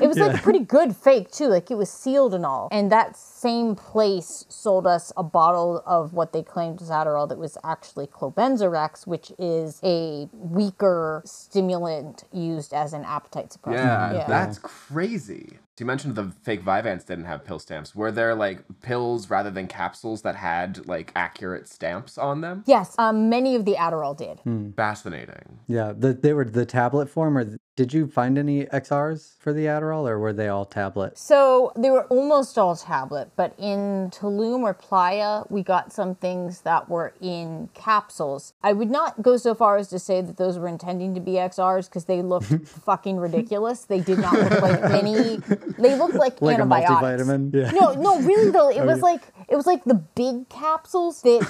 [0.00, 1.48] It was like a pretty good fake too.
[1.48, 2.68] Like it was sealed and all.
[2.72, 7.38] And that same place sold us a bottle of what they claimed was Adderall that
[7.38, 14.14] was actually Clobenzorex, which is a weaker stimulant used as an appetite suppressant.
[14.14, 15.58] Yeah, that's crazy.
[15.78, 17.94] So you mentioned the fake Vyvanse didn't have pill stamps.
[17.94, 22.64] Were there like pills rather than capsules that had like accurate stamps on them?
[22.66, 24.40] Yes, um, many of the Adderall did.
[24.74, 25.58] Fascinating.
[25.66, 29.52] Yeah, the, they were the tablet form, or th- did you find any XRs for
[29.52, 31.18] the Adderall, or were they all tablet?
[31.18, 36.62] So they were almost all tablet, but in Tulum or Playa, we got some things
[36.62, 38.54] that were in capsules.
[38.62, 41.32] I would not go so far as to say that those were intending to be
[41.32, 43.82] XRs because they looked fucking ridiculous.
[43.84, 45.36] They did not look like any.
[45.78, 47.26] They looked like, Like a antibiotics.
[47.28, 47.54] multivitamin?
[47.54, 47.70] Yeah.
[47.72, 51.40] No, no, really though, it was like it was like the big capsules that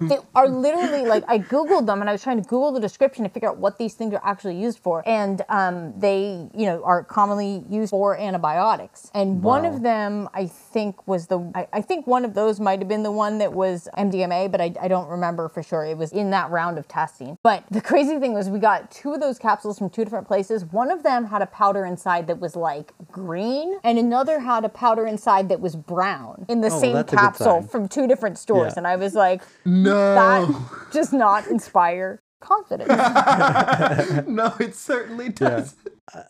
[0.00, 3.24] that are literally like I googled them and I was trying to Google the description
[3.24, 6.82] to figure out what these things are actually used for, and um, they you know
[6.84, 9.10] are commonly used for antibiotics.
[9.14, 12.78] And one of them I think was the I, I think one of those might
[12.78, 15.84] have been the one that was MDMA, but I, I don't remember for sure.
[15.84, 17.36] It was in that round of testing.
[17.42, 20.64] But the crazy thing was we got two of those capsules from two different places.
[20.64, 24.68] One of them had a powder inside that was like green, and another had a
[24.68, 28.72] powder inside that was brown in the Oh, same that's capsule from two different stores.
[28.74, 28.78] Yeah.
[28.78, 29.90] And I was like, No.
[30.14, 32.88] that does not inspire confidence.
[34.26, 35.76] no, it certainly does.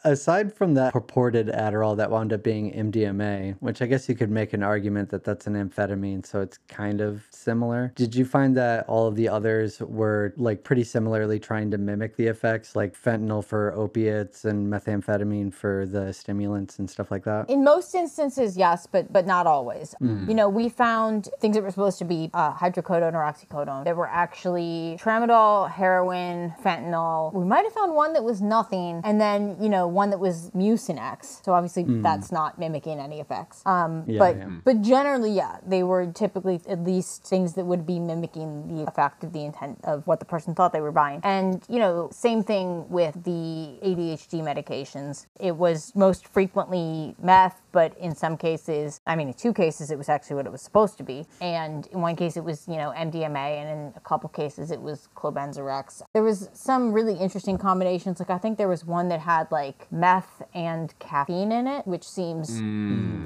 [0.04, 4.30] Aside from that purported Adderall that wound up being MDMA, which I guess you could
[4.30, 7.92] make an argument that that's an amphetamine, so it's kind of similar.
[7.94, 12.16] Did you find that all of the others were like pretty similarly trying to mimic
[12.16, 17.48] the effects, like fentanyl for opiates and methamphetamine for the stimulants and stuff like that?
[17.48, 19.94] In most instances, yes, but but not always.
[20.00, 23.96] You know, we found things that were supposed to be uh, hydrocodone or oxycodone that
[23.96, 27.32] were actually tramadol, heroin, fentanyl.
[27.32, 30.50] We might have found one that was nothing, and then you know one that was
[30.50, 31.42] Mucinex.
[31.44, 33.62] So obviously that's not mimicking any effects.
[33.66, 34.48] Um, Yeah, but yeah.
[34.64, 39.24] but generally, yeah, they were typically at least things that would be mimicking the effect
[39.24, 41.20] of the intent of what the person thought they were buying.
[41.22, 45.26] And you know, same thing with the ADHD medications.
[45.38, 49.98] It was most frequently meth, but in some cases, I mean, in two cases, it
[49.98, 51.26] was actually what it was supposed to be.
[51.40, 54.80] And in one case, it was you know MDMA, and in a couple cases, it
[54.80, 56.02] was Clobenzorex.
[56.12, 58.18] There was some really interesting combinations.
[58.20, 61.86] Like I think there was one that had like like meth and caffeine in it,
[61.86, 62.48] which seems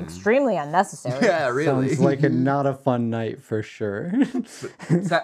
[0.00, 1.20] extremely unnecessary.
[1.20, 1.22] Mm.
[1.34, 1.88] Yeah, really.
[1.88, 4.12] Sounds like a not a fun night for sure.
[4.46, 4.68] So,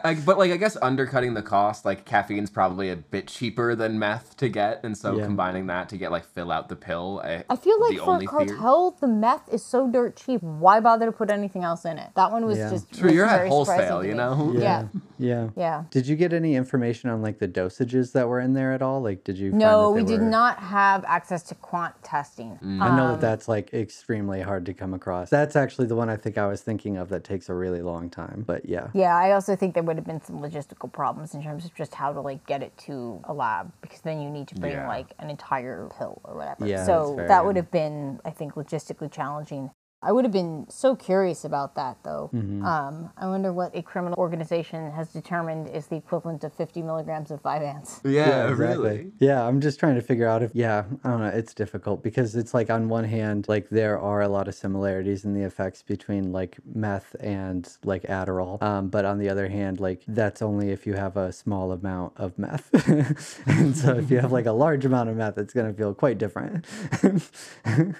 [0.04, 3.98] like, but like I guess undercutting the cost, like caffeine's probably a bit cheaper than
[3.98, 5.24] meth to get, and so Yeah.
[5.24, 7.20] combining that to get like fill out the pill.
[7.24, 10.16] I, I feel like the for a only theory- cartel, the meth is so dirt
[10.16, 10.42] cheap.
[10.42, 12.10] Why bother to put anything else in it?
[12.16, 12.70] That one was Yeah.
[12.70, 14.52] just True, you're at wholesale, you know.
[14.56, 14.86] Yeah.
[15.18, 15.48] yeah.
[15.56, 15.84] Yeah.
[15.90, 19.02] Did you get any information on like the dosages that were in there at all?
[19.02, 19.50] Like, did you?
[19.50, 22.58] find No, that we they did not have access to quant testing.
[22.62, 25.30] I know Um, that that's like extremely hard to come across.
[25.30, 28.10] That's actually the one I think I was thinking of that takes a really long
[28.10, 28.44] time.
[28.46, 28.88] But yeah.
[28.92, 31.94] Yeah, I also think there would have been some logistical problems in terms of just
[31.94, 34.88] how to like get it to a lab because then you need to bring Yeah.
[34.88, 36.66] like an entire pill or whatever.
[36.66, 39.70] Yeah, so that would have been, I think, logistically challenging.
[40.02, 42.30] I would have been so curious about that though.
[42.32, 42.64] Mm-hmm.
[42.64, 47.30] Um, I wonder what a criminal organization has determined is the equivalent of 50 milligrams
[47.30, 48.00] of Vyvanse.
[48.10, 48.66] Yeah, exactly.
[48.66, 49.12] really.
[49.18, 52.34] Yeah, I'm just trying to figure out if yeah, I don't know, it's difficult because
[52.34, 55.82] it's like on one hand, like there are a lot of similarities in the effects
[55.82, 58.60] between like meth and like Adderall.
[58.62, 62.14] Um, but on the other hand, like that's only if you have a small amount
[62.16, 62.68] of meth.
[63.46, 66.18] and so if you have like a large amount of meth, it's gonna feel quite
[66.18, 66.66] different.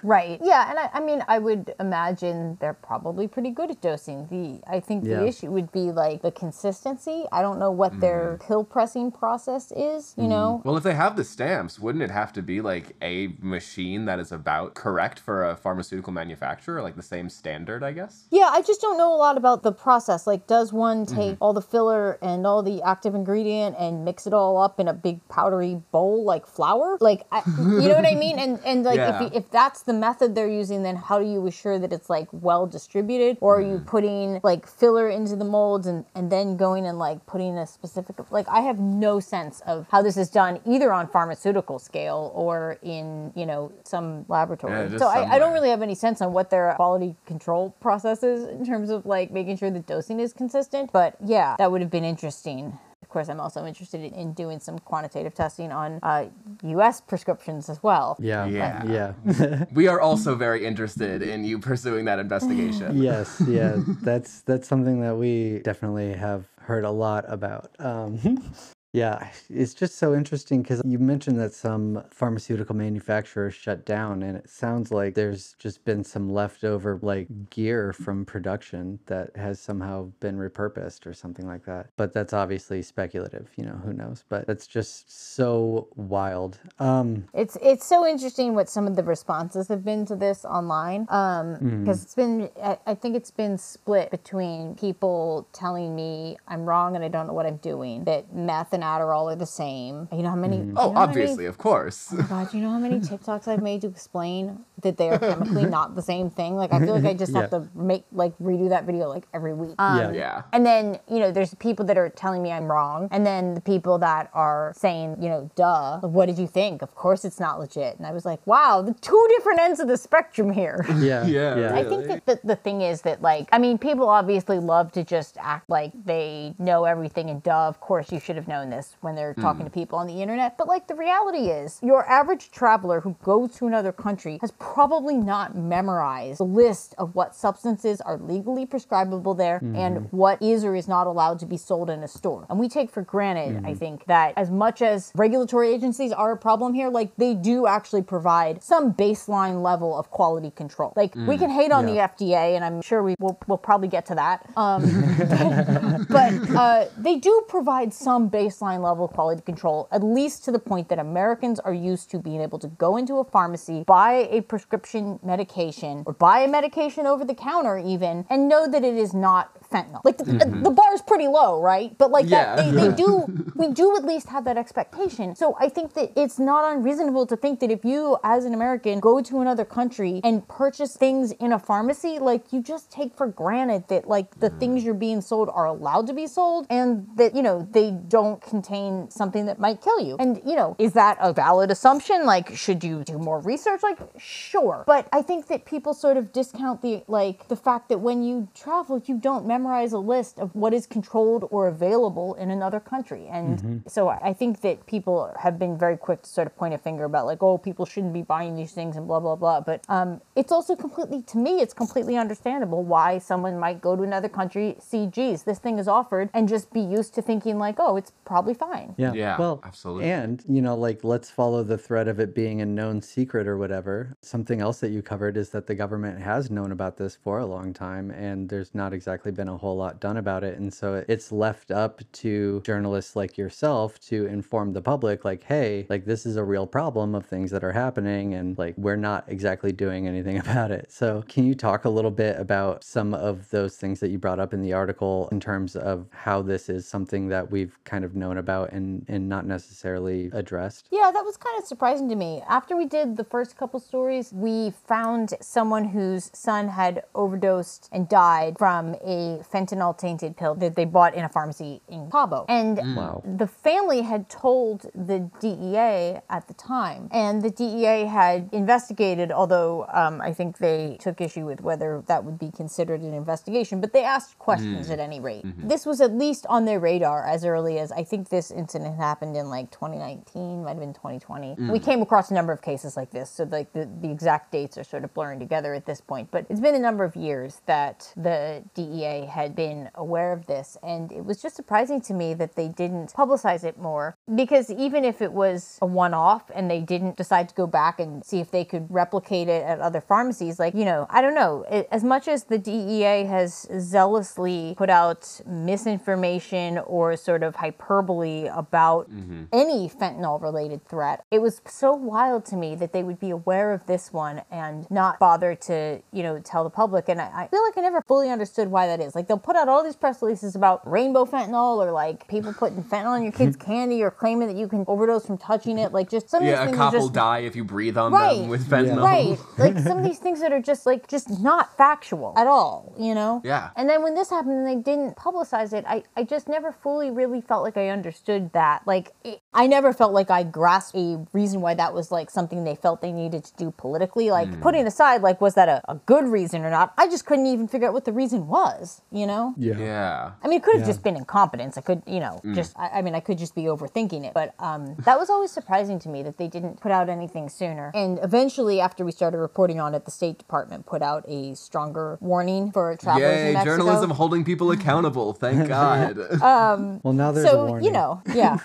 [0.03, 0.41] Right.
[0.43, 4.27] Yeah, and I, I mean, I would imagine they're probably pretty good at dosing.
[4.29, 5.23] The I think the Yeah.
[5.23, 7.25] issue would be like the consistency.
[7.33, 10.15] I don't know what their pill pressing process is.
[10.17, 10.61] You know.
[10.65, 14.19] Well, if they have the stamps, wouldn't it have to be like a machine that
[14.19, 18.27] is about correct for a pharmaceutical manufacturer, like the same standard, I guess?
[18.31, 20.27] Yeah, I just don't know a lot about the process.
[20.27, 21.15] Like, does one Mm-hmm.
[21.15, 24.87] take all the filler and all the active ingredient and mix it all up in
[24.89, 26.99] a big powdery bowl like flour?
[27.01, 28.39] Like, I, you know what I mean?
[28.45, 29.23] And and like, Yeah.
[29.25, 32.29] if, if that's the method they're using, then how do you assure that it's like
[32.33, 33.39] well distributed?
[33.41, 33.85] Or are you Mm-hmm.
[33.89, 38.17] putting like filler into the molds and and then going and like putting a specific
[38.31, 42.79] like I have no sense of how this is done either on pharmaceutical scale or
[42.83, 44.91] in you know some laboratory.
[44.91, 48.23] Yeah, so I, I don't really have any sense on what their quality control process
[48.23, 50.91] is in terms of like making sure the dosing is consistent.
[50.93, 52.79] But yeah, that would have been interesting.
[53.03, 56.27] Of course, I'm also interested in- in doing some quantitative testing on uh,
[56.63, 57.01] U.S.
[57.01, 58.17] prescriptions as well.
[58.21, 58.47] yeah.
[58.47, 58.85] Yeah.
[59.25, 59.65] Yeah.
[59.75, 63.03] We are also very interested in you pursuing that investigation.
[63.09, 67.71] yes, yeah, that's that's something that we definitely have heard a lot about.
[67.79, 68.19] Um,
[68.93, 74.37] yeah, it's just so interesting because you mentioned that some pharmaceutical manufacturers shut down, and
[74.37, 80.11] it sounds like there's just been some leftover like gear from production that has somehow
[80.21, 81.91] been repurposed or something like that.
[81.97, 84.25] But that's obviously speculative, you know, who knows?
[84.29, 86.59] But that's just so wild.
[86.81, 91.03] Um, It's it's so interesting what some of the responses have been to this online
[91.05, 96.97] because it's been I, I think it's been split between people telling me I'm wrong
[96.97, 100.09] and I don't know what I'm doing that meth and Adderall are the same.
[100.13, 100.57] You know how many?
[100.59, 102.13] you Oh, know how many- obviously, of course.
[102.29, 105.95] God, you know how many TikToks I've made to explain that they are chemically not
[105.95, 106.57] the same thing?
[106.57, 109.55] Like, I feel like I just have to make, like, redo that video, like, every
[109.55, 109.75] week.
[109.79, 110.13] Um, Yeah.
[110.13, 110.43] yeah.
[110.53, 113.09] And then, you know, there's people that are telling me I'm wrong.
[113.11, 116.83] And then the people that are saying, you know, duh, what did you think?
[116.83, 117.97] Of course it's not legit.
[117.99, 120.85] And I was like, wow, the two different ends of the spectrum here.
[120.99, 124.09] yeah, Yeah, yeah, I think that the, the thing is that, like, I mean, people
[124.09, 128.37] obviously love to just act like they know everything and duh, of course you should
[128.37, 130.57] have known this when they're talking to people on the internet.
[130.57, 135.17] But, like, the reality is, your average traveler who goes to another country has probably
[135.17, 140.75] not memorized the list of what substances are legally prescribable there and what is or
[140.75, 142.47] is not allowed to be sold in a store.
[142.49, 146.37] And we take for granted, I think, that as much as regulatory agencies are a
[146.37, 150.93] problem here, like, they do actually provide some baseline level of quality control.
[150.97, 152.09] Like, we can hate on Yeah.
[152.09, 154.49] the FDA, and I'm sure we will we'll probably get to that.
[154.57, 154.83] Um,
[156.09, 160.59] but uh, they do provide some baseline level of quality control, at least to the
[160.59, 164.43] point that Americans are used to being able to go into a pharmacy, buy a
[164.43, 169.15] prescription medication, or buy a medication over the counter even, and know that it is
[169.15, 170.01] not fentanyl.
[170.05, 170.63] Like the, mm-hmm.
[170.63, 171.97] the bar is pretty low, right?
[171.97, 172.57] But like Yeah.
[172.57, 173.27] that, they, they do
[173.61, 175.37] we do at least have that expectation.
[175.37, 179.01] So I think that it's not unreasonable to think that if you, as an American,
[179.01, 183.27] go to another country and purchase things in a pharmacy, like you just take for
[183.27, 184.59] granted that like the mm.
[184.59, 188.41] things you're being sold are allowed to be sold and that, you know, they don't
[188.41, 190.17] contain something that might kill you.
[190.19, 192.25] And, you know, is that a valid assumption?
[192.25, 193.83] Like, should you do more research?
[193.83, 194.85] Like, sure.
[194.87, 198.49] But I think that people sort of discount the like the fact that when you
[198.55, 202.81] travel, you don't memorize memorize a list of what is controlled or available in another
[202.81, 203.27] country.
[203.31, 206.73] And so I I think that people have been very quick to sort of point
[206.73, 209.61] a finger about like, oh, people shouldn't be buying these things and blah blah blah.
[209.61, 214.03] But um, it's also completely, to me, it's completely understandable why someone might go to
[214.03, 217.77] another country, see, geez, this thing is offered, and just be used to thinking like,
[217.79, 218.95] oh, it's probably fine.
[218.97, 219.13] Yeah.
[219.13, 220.11] Yeah, Well, absolutely.
[220.11, 223.59] And, you know, like, let's follow the thread of it being a known secret or
[223.59, 224.17] whatever.
[224.23, 227.47] Something else that you covered is that the government has known about this for a
[227.47, 230.59] long time, and there's not exactly been a whole lot done about it.
[230.59, 235.87] And so it's left up to journalists like yourself to inform the public, like, hey,
[235.89, 239.25] like, this is a real problem of things that are happening, and like, we're not
[239.29, 240.91] exactly doing anything about it.
[240.91, 244.41] So, can you talk a little bit about some of those things that you brought
[244.41, 248.15] up in the article in terms of how this is something that we've kind of
[248.15, 250.89] known about and, and not necessarily addressed?
[250.91, 252.43] Yeah, that was kind of surprising to me.
[252.49, 258.09] After we did the first couple stories, we found someone whose son had overdosed and
[258.09, 262.45] died from a fentanyl tainted pill that they bought in a pharmacy in Cabo.
[262.49, 262.97] And mm.
[262.97, 263.23] Wow.
[263.25, 269.87] the family had told the DEA at the time, and the DEA had investigated, although
[269.93, 273.93] um, I think they took issue with whether that would be considered an investigation, but
[273.93, 274.93] they asked questions mm.
[274.93, 275.45] at any rate.
[275.45, 275.69] Mm-hmm.
[275.69, 279.37] This was at least on their radar as early as I think this incident happened
[279.37, 281.57] in like 2019, might have been 2020.
[281.59, 281.85] We mm.
[281.85, 284.85] came across a number of cases like this, so like the, the exact dates are
[284.85, 286.31] sort of blurring together at this point.
[286.31, 290.77] But it's been a number of years that the DEA had been aware of this,
[290.83, 295.05] and it was just surprising to me that they didn't publicize it more because even
[295.05, 298.41] if it was a one off and they didn't decide to go back and see
[298.41, 302.05] if they could replicate it at other pharmacies, like, you know, I don't know, as
[302.05, 309.45] much as the DEA has zealously put out misinformation or sort of hyperbole about mm-hmm.
[309.53, 313.73] any fentanyl related threat, it was so wild to me that they would be aware
[313.73, 317.09] of this one and not bother to, you know, tell the public.
[317.09, 319.15] And I, I feel like I never fully understood why that is.
[319.15, 322.83] Like, they'll put out all these press releases about rainbow fentanyl or like people putting
[322.83, 323.63] fentanyl in your kid's hmm.
[323.63, 325.93] candy or claiming that you can overdose from touching it.
[325.93, 327.65] Like, just some of these Yeah, a things cop are will just die if you
[327.65, 328.39] breathe on Right.
[328.39, 329.03] them with fentanyl.
[329.03, 329.39] Right.
[329.59, 333.15] Like some of these things that are just like just not factual at all, you
[333.15, 333.41] know?
[333.45, 333.71] Yeah.
[333.77, 337.11] And then when this happened and they didn't publicize it, I, I just never fully
[337.11, 338.87] really felt like I understood that.
[338.87, 342.63] Like it, I never felt like I grasped a reason why that was like something
[342.63, 344.31] they felt they needed to do politically.
[344.31, 344.61] Like Hmm.
[344.63, 346.93] putting aside like was that a, a good reason or not?
[346.97, 349.55] I just couldn't even figure out what the reason was, you know?
[349.57, 350.33] Yeah.
[350.45, 350.87] I mean, it could have Yeah.
[350.87, 351.77] just been incompetence.
[351.77, 354.35] I could, you know, just, I, I mean, I could just be overthinking it.
[354.35, 357.91] But um, that was always surprising to me that they didn't put out anything sooner.
[357.93, 362.19] And eventually, after we started reporting on it, the State Department put out a stronger
[362.21, 363.77] warning for travelers Yay, in Mexico.
[363.79, 365.33] journalism holding people accountable.
[365.33, 366.19] Thank God.
[366.41, 367.85] Um, well, now there's a so, warning.
[367.87, 368.59] you know, yeah,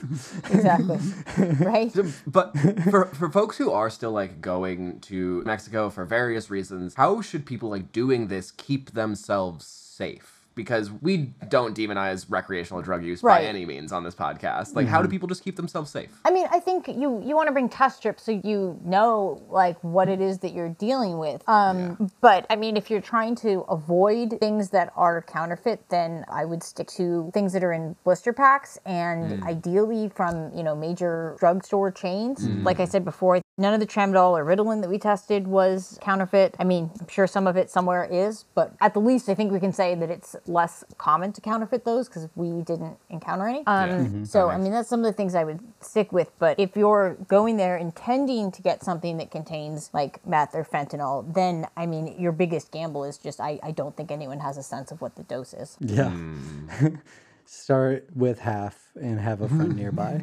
[0.52, 0.75] exactly.
[1.60, 1.96] right?
[2.28, 2.58] but
[2.90, 7.46] for, for folks who are still like going to Mexico for various reasons, how should
[7.46, 10.35] people like doing this keep themselves safe?
[10.56, 14.76] Because we don't demonize recreational drug use by any means on this podcast.
[14.76, 15.12] Like, how do mhm.
[15.12, 16.12] people just keep themselves safe?
[16.26, 19.78] I mean, I think you you want to bring test strips so you know like
[19.84, 21.48] what it is that you're dealing with.
[21.48, 26.46] Um, But I mean, if you're trying to avoid things that are counterfeit, then I
[26.46, 29.48] would stick to things that are in blister packs and mm.
[29.48, 32.48] ideally from you know major drugstore chains.
[32.48, 32.64] Mm.
[32.64, 36.56] Like I said before, none of the Tramadol or Ritalin that we tested was counterfeit.
[36.60, 39.52] I mean, I'm sure some of it somewhere is, but at the least, I think
[39.52, 43.64] we can say that it's less common to counterfeit those because we didn't encounter any.
[43.68, 44.28] Um, Mhm.
[44.28, 46.32] So I mean, that's some of the things I would stick with.
[46.40, 51.34] But if you're going there intending to get something that contains like meth or fentanyl,
[51.34, 54.64] then I mean, your biggest gamble is just I, I don't think anyone has a
[54.64, 55.78] sense of what the dose is.
[55.80, 56.10] Yeah.
[56.10, 56.96] Hmm.
[57.46, 60.22] Start with half and have a friend nearby.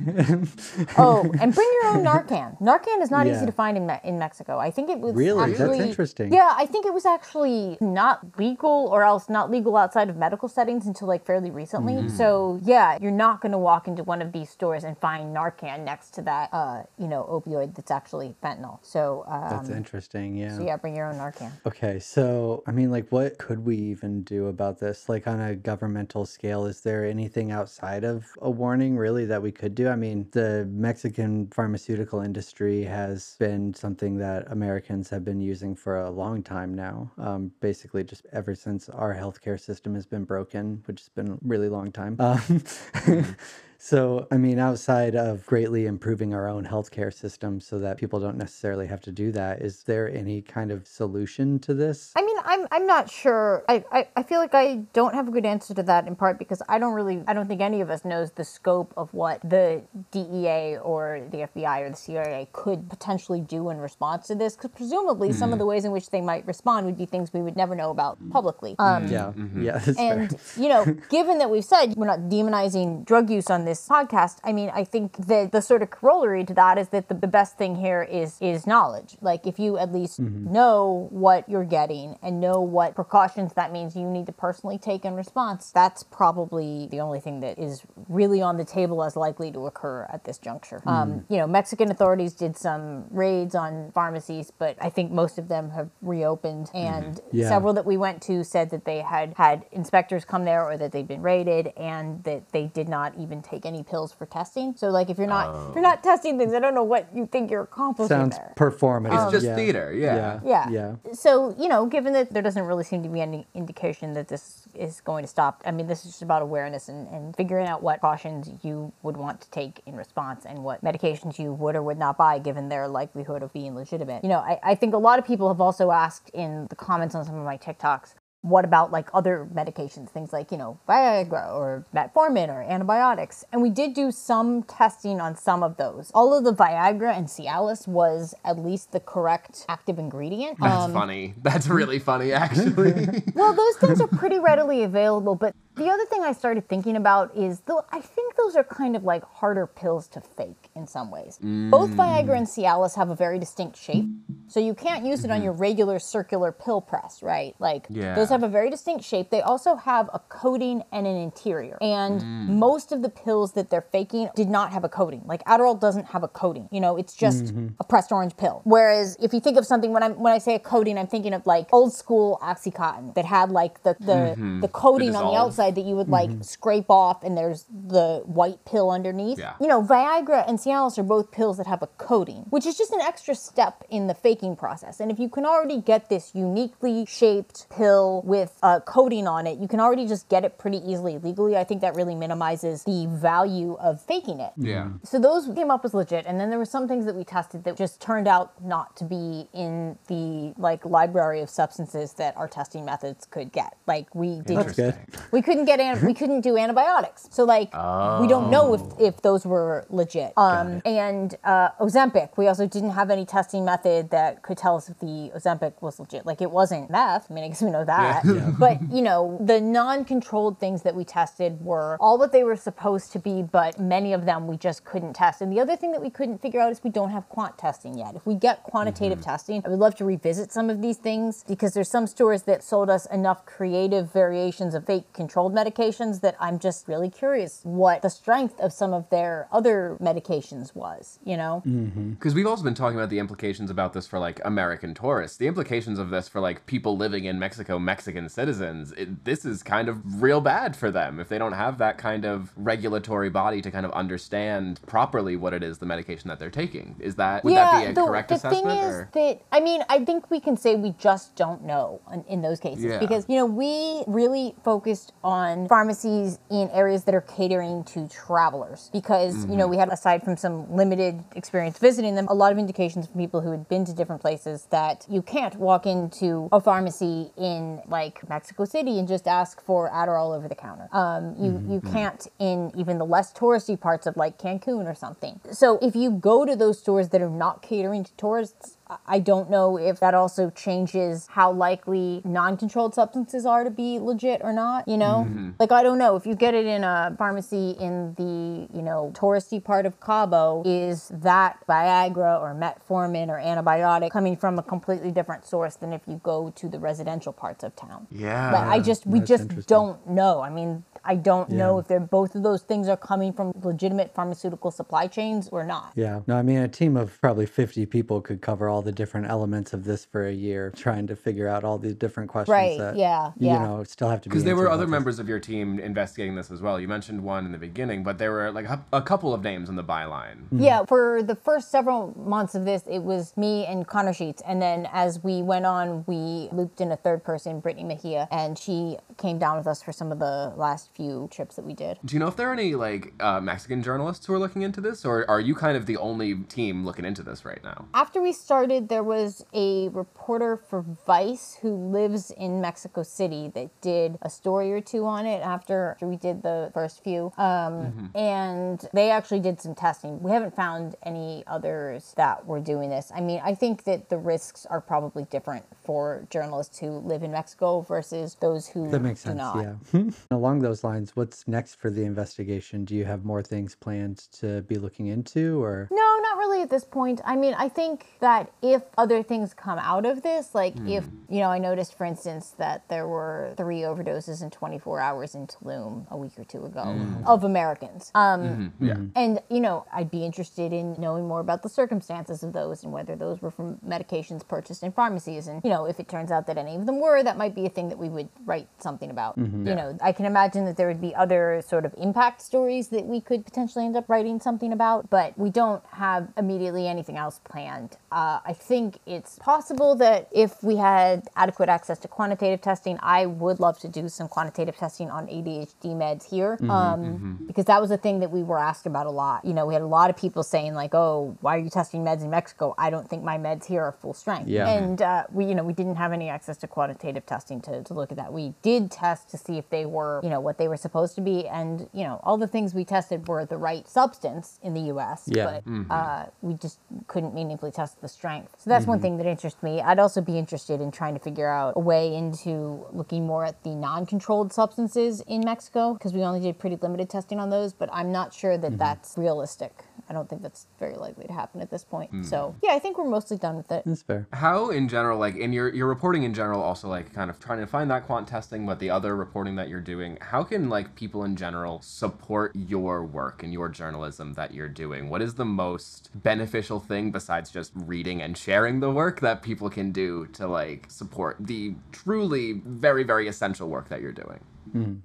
[0.99, 2.61] Oh, and bring your own Narcan.
[2.61, 3.37] Narcan is not Yeah.
[3.37, 4.59] easy to find in Me- in Mexico.
[4.59, 5.53] I think it was Really?
[5.53, 6.33] That's interesting.
[6.33, 10.49] Yeah, I think it was actually not legal or else not legal outside of medical
[10.49, 11.95] settings until like fairly recently.
[11.95, 12.11] Mm.
[12.11, 15.85] So yeah, you're not going to walk into one of these stores and find Narcan
[15.85, 18.79] next to that, uh, you know, opioid that's actually fentanyl.
[18.83, 20.37] So um, That's interesting.
[20.37, 20.57] Yeah.
[20.57, 21.53] So yeah, bring your own Narcan.
[21.67, 25.09] Okay, so I mean, like, what could we even do about this?
[25.09, 29.51] Like, on a governmental scale, is there anything outside of a warning really that we
[29.51, 29.89] could do?
[29.89, 35.99] I mean, the Mexican pharmaceutical industry has been something that Americans have been using for
[35.99, 37.11] a long time now.
[37.19, 41.39] Um, basically, just ever since our healthcare system has been broken, which has been a
[41.43, 42.15] really long time.
[42.21, 42.63] Um,
[43.85, 48.37] So, I mean, outside of greatly improving our own healthcare system so that people don't
[48.37, 52.13] necessarily have to do that, is there any kind of solution to this?
[52.15, 53.65] I mean, I'm I'm not sure.
[53.69, 56.39] I, I, I feel like I don't have a good answer to that in part
[56.39, 59.41] because I don't really I don't think any of us knows the scope of what
[59.43, 64.55] the DEA or the FBI or the CIA could potentially do in response to this.
[64.55, 65.59] Because presumably some of mm-hmm.
[65.59, 68.23] the ways in which they might respond would be things we would never know about
[68.23, 68.31] mm.
[68.31, 68.77] publicly.
[68.77, 69.33] Mm, um, yeah.
[69.37, 69.63] Mm-hmm.
[69.65, 69.79] Yeah.
[69.85, 70.21] That's fair.
[70.21, 74.39] and you know, given that we've said we're not demonizing drug use on this podcast,
[74.45, 77.27] I mean, I think that the sort of corollary to that is that the, the
[77.27, 79.17] best thing here is is knowledge.
[79.21, 80.53] Like if you at least mm-hmm.
[80.53, 85.05] know what you're getting and know what precautions that means you need to personally take
[85.05, 89.51] in response, that's probably the only thing that is really on the table as likely
[89.53, 90.83] to occur at this juncture.
[90.87, 91.33] Um, mm-hmm.
[91.33, 95.71] you know, Mexican authorities did some raids on pharmacies, but I think most of them
[95.71, 96.77] have reopened mm-hmm.
[96.77, 97.49] and Yeah.
[97.49, 100.93] several that we went to said that they had had inspectors come there or that
[100.93, 104.75] they'd been raided and that they did not even take any pills for testing.
[104.77, 105.89] So like if you're not if you're oh.
[105.89, 108.53] not testing things, I don't know what you think you're accomplishing Sounds there.
[108.57, 109.25] performative.
[109.25, 109.57] It's just yeah.
[109.57, 110.41] theater, yeah.
[110.45, 110.69] Yeah.
[110.71, 110.97] Yeah.
[111.13, 114.67] So, you know, given that there doesn't really seem to be any indication that this
[114.75, 117.83] is going to stop, I mean, this is just about awareness and, and figuring out
[117.83, 121.83] what cautions you would want to take in response and what medications you would or
[121.83, 124.23] would not buy given their likelihood of being legitimate.
[124.23, 127.15] You know, I, I think a lot of people have also asked in the comments
[127.15, 131.55] on some of my TikToks, what about like other medications, things like, you know, Viagra
[131.55, 133.45] or metformin or antibiotics?
[133.53, 136.11] And we did do some testing on some of those.
[136.13, 140.59] All of the Viagra and Cialis was at least the correct active ingredient.
[140.61, 141.35] That's Um, funny.
[141.43, 143.23] That's really funny, actually.
[143.35, 147.35] well, those things are pretty readily available, but the other thing I started thinking about
[147.37, 151.11] is though I think those are kind of like harder pills to fake in some
[151.11, 151.39] ways.
[151.39, 151.97] Both mm.
[151.97, 154.05] Viagra and Cialis have a very distinct shape,
[154.49, 155.45] so you can't use it on mm-hmm.
[155.45, 157.55] your regular circular pill press, right?
[157.59, 158.15] Like Yeah.
[158.15, 159.31] those have a very distinct shape.
[159.31, 161.79] They also have a coating and an interior.
[161.81, 162.49] And mm.
[162.49, 165.23] most of the pills that they're faking did not have a coating.
[165.25, 166.69] Like Adderall doesn't have a coating.
[166.71, 167.69] You know, it's just mm-hmm.
[167.81, 168.61] a pressed orange pill.
[168.65, 171.33] Whereas if you think of something when I'm when I say a coating, I'm thinking
[171.33, 174.61] of like old school Oxycontin that had like the the, mm-hmm.
[174.61, 175.62] the coating on the dissolve.
[175.63, 176.43] Outside that you would like mm-hmm.
[176.43, 179.39] scrape off and there's the white pill underneath.
[179.39, 179.55] Yeah.
[179.61, 182.93] You know, Viagra and Cialis are both pills that have a coating, which is just
[182.93, 185.01] an extra step in the faking process.
[185.01, 189.59] And if you can already get this uniquely shaped pill with a coating on it,
[189.59, 191.57] you can already just get it pretty easily legally.
[191.57, 194.53] I think that really minimizes the value of faking it.
[194.57, 194.91] yeah.
[195.05, 197.65] So those came up as legit, and then there were some things that we tested
[197.65, 202.49] that just turned out not to be in the like library of substances that our
[202.49, 203.77] testing methods could get.
[203.87, 204.95] Like we did, That's good.
[205.31, 207.29] we couldn't get an- we couldn't do antibiotics.
[207.31, 207.73] So like
[208.21, 210.33] we don't know if, if those were legit.
[210.37, 214.89] Um, and uh, Ozempic, we also didn't have any testing method that could tell us
[214.89, 216.25] if the Ozempic was legit.
[216.25, 217.31] Like it wasn't meth.
[217.31, 218.23] I mean, I guess we know that.
[218.59, 223.13] But you know, the non-controlled things that we tested were all what they were supposed
[223.13, 225.41] to be, but many of them we just couldn't test.
[225.41, 227.97] And the other thing that we couldn't figure out is we don't have quant testing
[227.99, 228.15] yet.
[228.15, 231.75] If we get quantitative testing, I would love to revisit some of these things because
[231.75, 235.13] there's some stores that sold us enough creative variations of fake
[235.43, 239.97] controlled medications that I'm just really curious what the strength of some of their other
[240.01, 241.63] medications was, you know?
[241.67, 242.11] Mm-hmm.
[242.13, 245.37] Because we've also been talking about the implications about this for like American tourists.
[245.39, 248.93] The implications of this for like people living in Mexico, Mexican citizens.
[248.93, 252.25] It, this is kind of real bad for them if they don't have that kind
[252.25, 256.51] of regulatory body to kind of understand properly what it is the medication that they're
[256.51, 256.97] taking.
[257.01, 258.67] Is that would that be a the, correct the assessment?
[258.67, 259.11] thing is or?
[259.15, 262.61] that I mean, I think we can say we just don't know in, in those
[262.61, 262.99] cases Yeah.
[262.99, 265.32] because you know we really focused on
[265.69, 269.57] pharmacies in areas that are catering to travelers because you Mm-hmm.
[269.57, 273.21] know we had aside from some limited experience visiting them, a lot of indications from
[273.21, 277.81] people who had been to different places that you can't walk into a pharmacy in
[277.89, 280.89] like Mexico City and just ask for Adderall over the counter.
[280.93, 281.93] Um, you you Mm-hmm.
[281.93, 285.41] can't in even the less touristy parts of like Cancun or something.
[285.53, 289.19] So if you go to those stores that are not catering to tourists, I- I
[289.19, 294.53] don't know if that also changes how likely non-controlled substances are to be legit or
[294.53, 294.89] not.
[294.89, 295.51] You know, mm-hmm.
[295.59, 299.13] like I don't know if you get it in a pharmacy in the you know
[299.15, 305.11] touristy part of Cabo, is that Viagra or metformin or antibiotic coming from a completely
[305.11, 308.07] different source than if you go to the residential parts of town?
[308.11, 308.51] Yeah.
[308.51, 310.41] But I just we just don't know.
[310.41, 314.15] I mean, I don't know if they're both of those things are coming from legitimate
[314.15, 315.93] pharmaceutical supply chains or not.
[315.95, 316.21] Yeah.
[316.27, 319.73] No, I mean, a team of probably 50 people could cover all the different elements
[319.73, 322.97] of this for a year, trying to figure out all these different questions Right, that,
[322.97, 323.59] yeah, you yeah.
[323.65, 324.91] know, still have to be Because there were other this.
[324.91, 326.79] members of your team investigating this as well.
[326.81, 329.69] You mentioned one in the beginning, but there were like a, a couple of names
[329.69, 330.39] in the byline.
[330.53, 334.43] Yeah, for the first several months of this, it was me and Connor Sheets.
[334.47, 338.59] And then as we went on, we looped in a third person, Brittny Mejia, and
[338.59, 341.99] she came down with us for some of the last few trips that we did.
[342.05, 344.81] Do you know if there are any like uh, Mexican journalists who are looking into
[344.81, 347.87] this, or are you kind of the only team looking into this right now?
[347.95, 353.69] After we started, there was a reporter for Vice who lives in Mexico City that
[353.81, 357.33] did a story or two on it after we did the first few.
[357.39, 360.23] Um, And they actually did some testing.
[360.23, 363.11] We haven't found any others that were doing this.
[363.15, 367.33] I mean, I think that the risks are probably different for journalists who live in
[367.33, 369.39] Mexico versus those who That makes do sense.
[369.39, 369.57] not.
[369.93, 370.03] Yeah.
[370.31, 372.85] Along those lines, what's next for the investigation?
[372.85, 376.71] Do you have more things planned to be looking into, or No, not really at
[376.71, 377.21] this point.
[377.25, 381.41] I mean, I think that if other things come out of this, like if, you
[381.41, 386.09] know, I noticed, for instance, that there were three overdoses in 24 hours in Tulum
[386.11, 388.13] a week or two ago of Americans.
[388.15, 388.99] Um, Yeah.
[389.17, 392.93] and, you know, I'd be interested in knowing more about the circumstances of those and
[392.93, 395.49] whether those were from medications purchased in pharmacies.
[395.49, 397.67] And, you know, if it turns out that any of them were, that might be
[397.67, 399.37] a thing that we would write something about.
[399.39, 399.75] You Yeah.
[399.75, 403.21] know, I can imagine that there would be other sort of impact stories that we
[403.21, 407.97] could potentially end up writing something about, but we don't have immediately anything else planned.
[408.13, 413.27] Uh, I think it's possible that if we had adequate access to quantitative testing, I
[413.27, 417.91] would love to do some quantitative testing on ADHD meds here, um, because that was
[417.91, 419.45] a thing that we were asked about a lot.
[419.45, 422.05] You know, we had a lot of people saying like, "Oh, why are you testing
[422.05, 422.75] meds in Mexico?
[422.79, 424.69] I don't think my meds here are full strength." Yeah.
[424.69, 427.95] and uh, we, you know, we didn't have any access to quantitative testing to, to
[427.95, 428.33] look at that.
[428.33, 431.21] We did test to see if they were, you know, what they were supposed to
[431.21, 434.81] be, and you know, all the things we tested were the right substance in the
[434.93, 435.25] U.S.
[435.27, 435.61] Yeah.
[435.65, 438.42] but uh, we just couldn't meaningfully test the strength.
[438.59, 439.03] So that's one mm-hmm.
[439.03, 439.81] thing that interests me.
[439.81, 443.63] I'd also be interested in trying to figure out a way into looking more at
[443.65, 447.89] the non-controlled substances in Mexico because we only did pretty limited testing on those, but
[447.93, 448.79] I'm not sure that mm-hmm.
[448.79, 449.85] that's realistic.
[450.09, 452.13] I don't think that's very likely to happen at this point.
[452.13, 452.25] Mm.
[452.25, 453.83] So yeah, I think we're mostly done with it.
[453.87, 454.27] that's fair?
[454.33, 457.61] How in general, like in your your reporting in general, also like kind of trying
[457.61, 460.95] to find that quant testing, but the other reporting that you're doing, how can like
[460.97, 465.09] people in general support your work and your journalism that you're doing?
[465.09, 469.69] What is the most beneficial thing besides just reading and sharing the work that people
[469.69, 474.41] can do to like support the truly very very essential work that you're doing?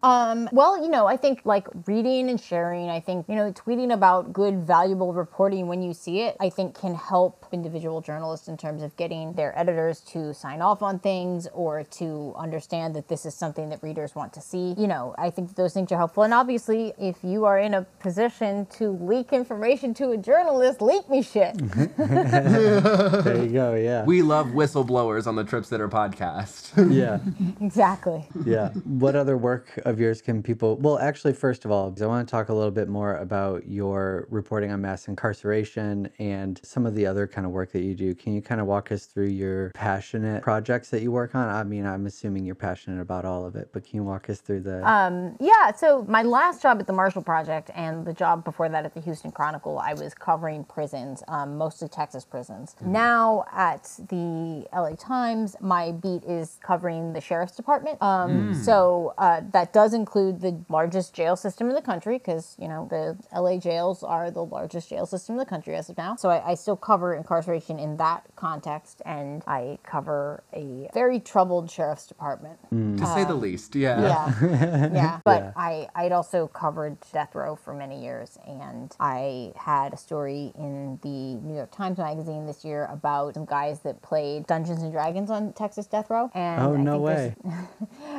[0.03, 3.93] Um, well, you know, I think like reading and sharing, I think, you know, tweeting
[3.93, 8.58] about good, valuable reporting when you see it, I think can help individual journalists in
[8.58, 13.26] terms of getting their editors to sign off on things or to understand that this
[13.26, 14.76] is something that readers want to see.
[14.78, 16.24] You know, I think those things are helpful.
[16.24, 21.10] And obviously, if you are in a position to leak information to a journalist, leak
[21.10, 21.58] me shit.
[21.97, 23.76] There you go.
[23.76, 24.03] Yeah.
[24.03, 26.72] We love whistleblowers on the Trip Sitter podcast.
[26.93, 27.20] yeah.
[27.66, 28.26] exactly.
[28.45, 28.70] yeah.
[28.86, 30.75] What other work of yours can people?
[30.75, 33.65] Well, actually, first of all, because I want to talk a little bit more about
[33.65, 37.95] your reporting on mass incarceration and some of the other kind of work that you
[37.95, 38.13] do.
[38.13, 41.47] Can you kind of walk us through your passionate projects that you work on?
[41.47, 44.41] I mean, I'm assuming you're passionate about all of it, but can you walk us
[44.41, 44.85] through the?
[44.85, 48.83] Um, yeah, so my last job at the Marshall Project and the job before that
[48.83, 52.75] at the Houston Chronicle, I was covering prisons, um, mostly Texas prisons.
[52.81, 58.01] Now at the LA Times, my beat is covering the sheriff's department.
[58.01, 62.67] Um, So uh, that does include the largest jail system in the country because, you
[62.67, 66.15] know, the LA jails are the largest jail system in the country as of now.
[66.15, 71.69] So I, I still cover incarceration in that context and I cover a very troubled
[71.69, 72.59] sheriff's department.
[72.73, 72.97] Mm.
[72.97, 74.01] to say the um, least, yeah.
[74.41, 74.89] Yeah.
[74.93, 75.19] yeah.
[75.23, 75.51] But Yeah.
[75.55, 78.38] I, I'd also covered death row for many years.
[78.47, 83.45] And I had a story in the New York Times Magazine this year about some
[83.45, 86.29] guys that played Dungeons and Dragons on Texas death row.
[86.33, 87.35] And oh I no think way!
[87.43, 87.67] there's-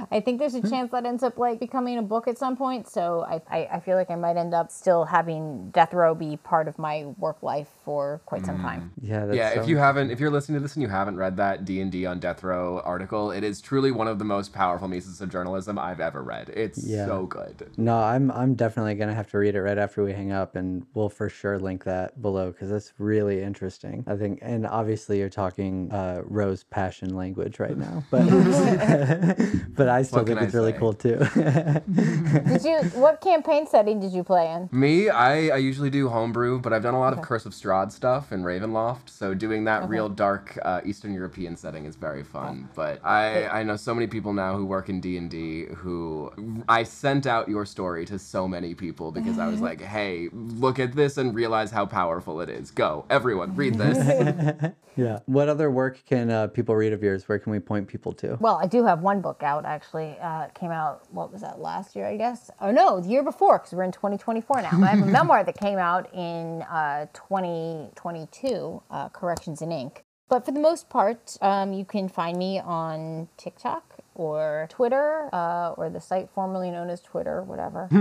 [0.10, 2.86] I think there's a chance that ends up like becoming a book at some point.
[2.88, 6.36] So I, I, I feel like I might end up still having death row be
[6.36, 8.92] part of my work life for quite some time.
[9.00, 9.26] Yeah.
[9.26, 11.36] That's yeah, so if you haven't, if you're listening to this and you haven't read
[11.38, 14.52] that D and D on Death Row article, it is truly one of the most
[14.52, 16.50] powerful pieces of journalism I've ever read.
[16.50, 17.06] It's Yeah.
[17.06, 17.70] so good.
[17.76, 20.86] No, I'm I'm definitely gonna have to read it right after we hang up, and
[20.94, 24.04] we'll for sure link that below because that's really interesting.
[24.06, 28.26] I think, and obviously you're talking uh, Rose passion language right now, but
[29.76, 30.78] but I still think I it's really say?
[30.98, 31.18] Cool too.
[32.48, 34.68] Did you, what campaign setting did you play in?
[34.72, 37.92] Me, I, I usually do homebrew, but I've done a lot of Curse of Strahd
[37.92, 39.08] stuff in Ravenloft.
[39.08, 42.68] So doing that real dark uh, Eastern European setting is very fun.
[42.74, 46.32] But I, I know so many people now who work in D and D who
[46.68, 50.78] I sent out your story to so many people because I was like, hey, look
[50.78, 52.70] at this and realize how powerful it is.
[52.70, 54.72] Go, everyone, read this.
[54.96, 55.20] yeah.
[55.26, 57.28] What other work can uh, people read of yours?
[57.28, 58.36] Where can we point people to?
[58.40, 60.16] Well, I do have one book out actually.
[60.20, 62.50] Uh, came out, what was that, last year, I guess?
[62.60, 64.70] Oh, no, the year before, because we're in 2024 now.
[64.82, 70.04] I have a memoir that came out in uh, 2022, uh, Corrections in Ink.
[70.28, 75.74] But for the most part, um, you can find me on TikTok or Twitter, uh,
[75.76, 77.82] or the site formerly known as Twitter, whatever.
[77.92, 78.00] um,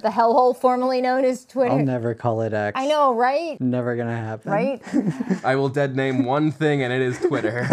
[0.00, 1.72] the hellhole formerly known as Twitter.
[1.72, 2.78] I'll never call it X.
[2.78, 3.58] I know, right?
[3.60, 4.50] Never gonna happen.
[4.52, 4.82] Right?
[5.44, 7.66] I will dead name one thing, and it is Twitter.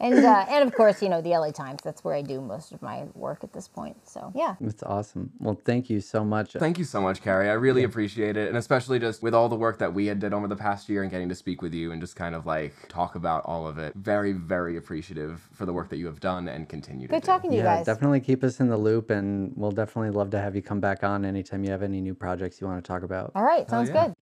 [0.00, 1.80] And uh, and of course, you know, the LA Times.
[1.82, 3.96] That's where I do most of my work at this point.
[4.08, 4.54] So yeah.
[4.60, 5.32] It's awesome.
[5.38, 6.52] Well, thank you so much.
[6.52, 7.48] Thank you so much, Keri.
[7.48, 10.32] I really appreciate it, and especially just with all the work that we had did
[10.32, 12.74] over the past year and getting to speak with you and just kind of like
[12.88, 13.94] talk about all of it.
[13.96, 17.26] Very, very appreciative for the work that you have done and continue to Good do.
[17.26, 17.86] talking to you yeah, guys.
[17.86, 21.02] definitely keep us in the loop, and we'll definitely love to have you come back
[21.02, 23.32] on anytime you have any new projects you want to talk about.
[23.34, 24.06] All right, sounds yeah.
[24.06, 24.14] good.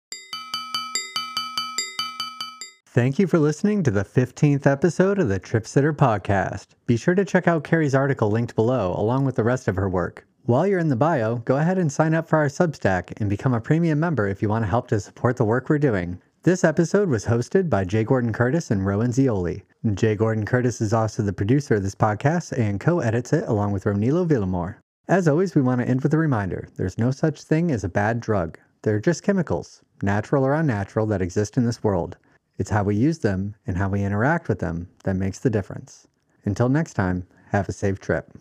[2.95, 6.67] Thank you for listening to the 15th episode of the Trip Sitter Podcast.
[6.87, 9.89] Be sure to check out Keri's article linked below, along with the rest of her
[9.89, 10.25] work.
[10.45, 13.53] While you're in the bio, go ahead and sign up for our Substack and become
[13.53, 16.21] a premium member if you want to help to support the work we're doing.
[16.43, 19.65] This episode was hosted by J Gordon Curtis and Rowan Zeoli.
[19.93, 23.73] J Gordon Curtis is also the producer of this podcast and co edits it along
[23.73, 24.77] with Ronilo Villamore.
[25.09, 27.89] As always, we want to end with a reminder there's no such thing as a
[27.89, 28.57] bad drug.
[28.83, 32.15] They're just chemicals, natural or unnatural, that exist in this world.
[32.57, 36.07] It's how we use them and how we interact with them that makes the difference.
[36.45, 38.31] Until next time, have a safe trip.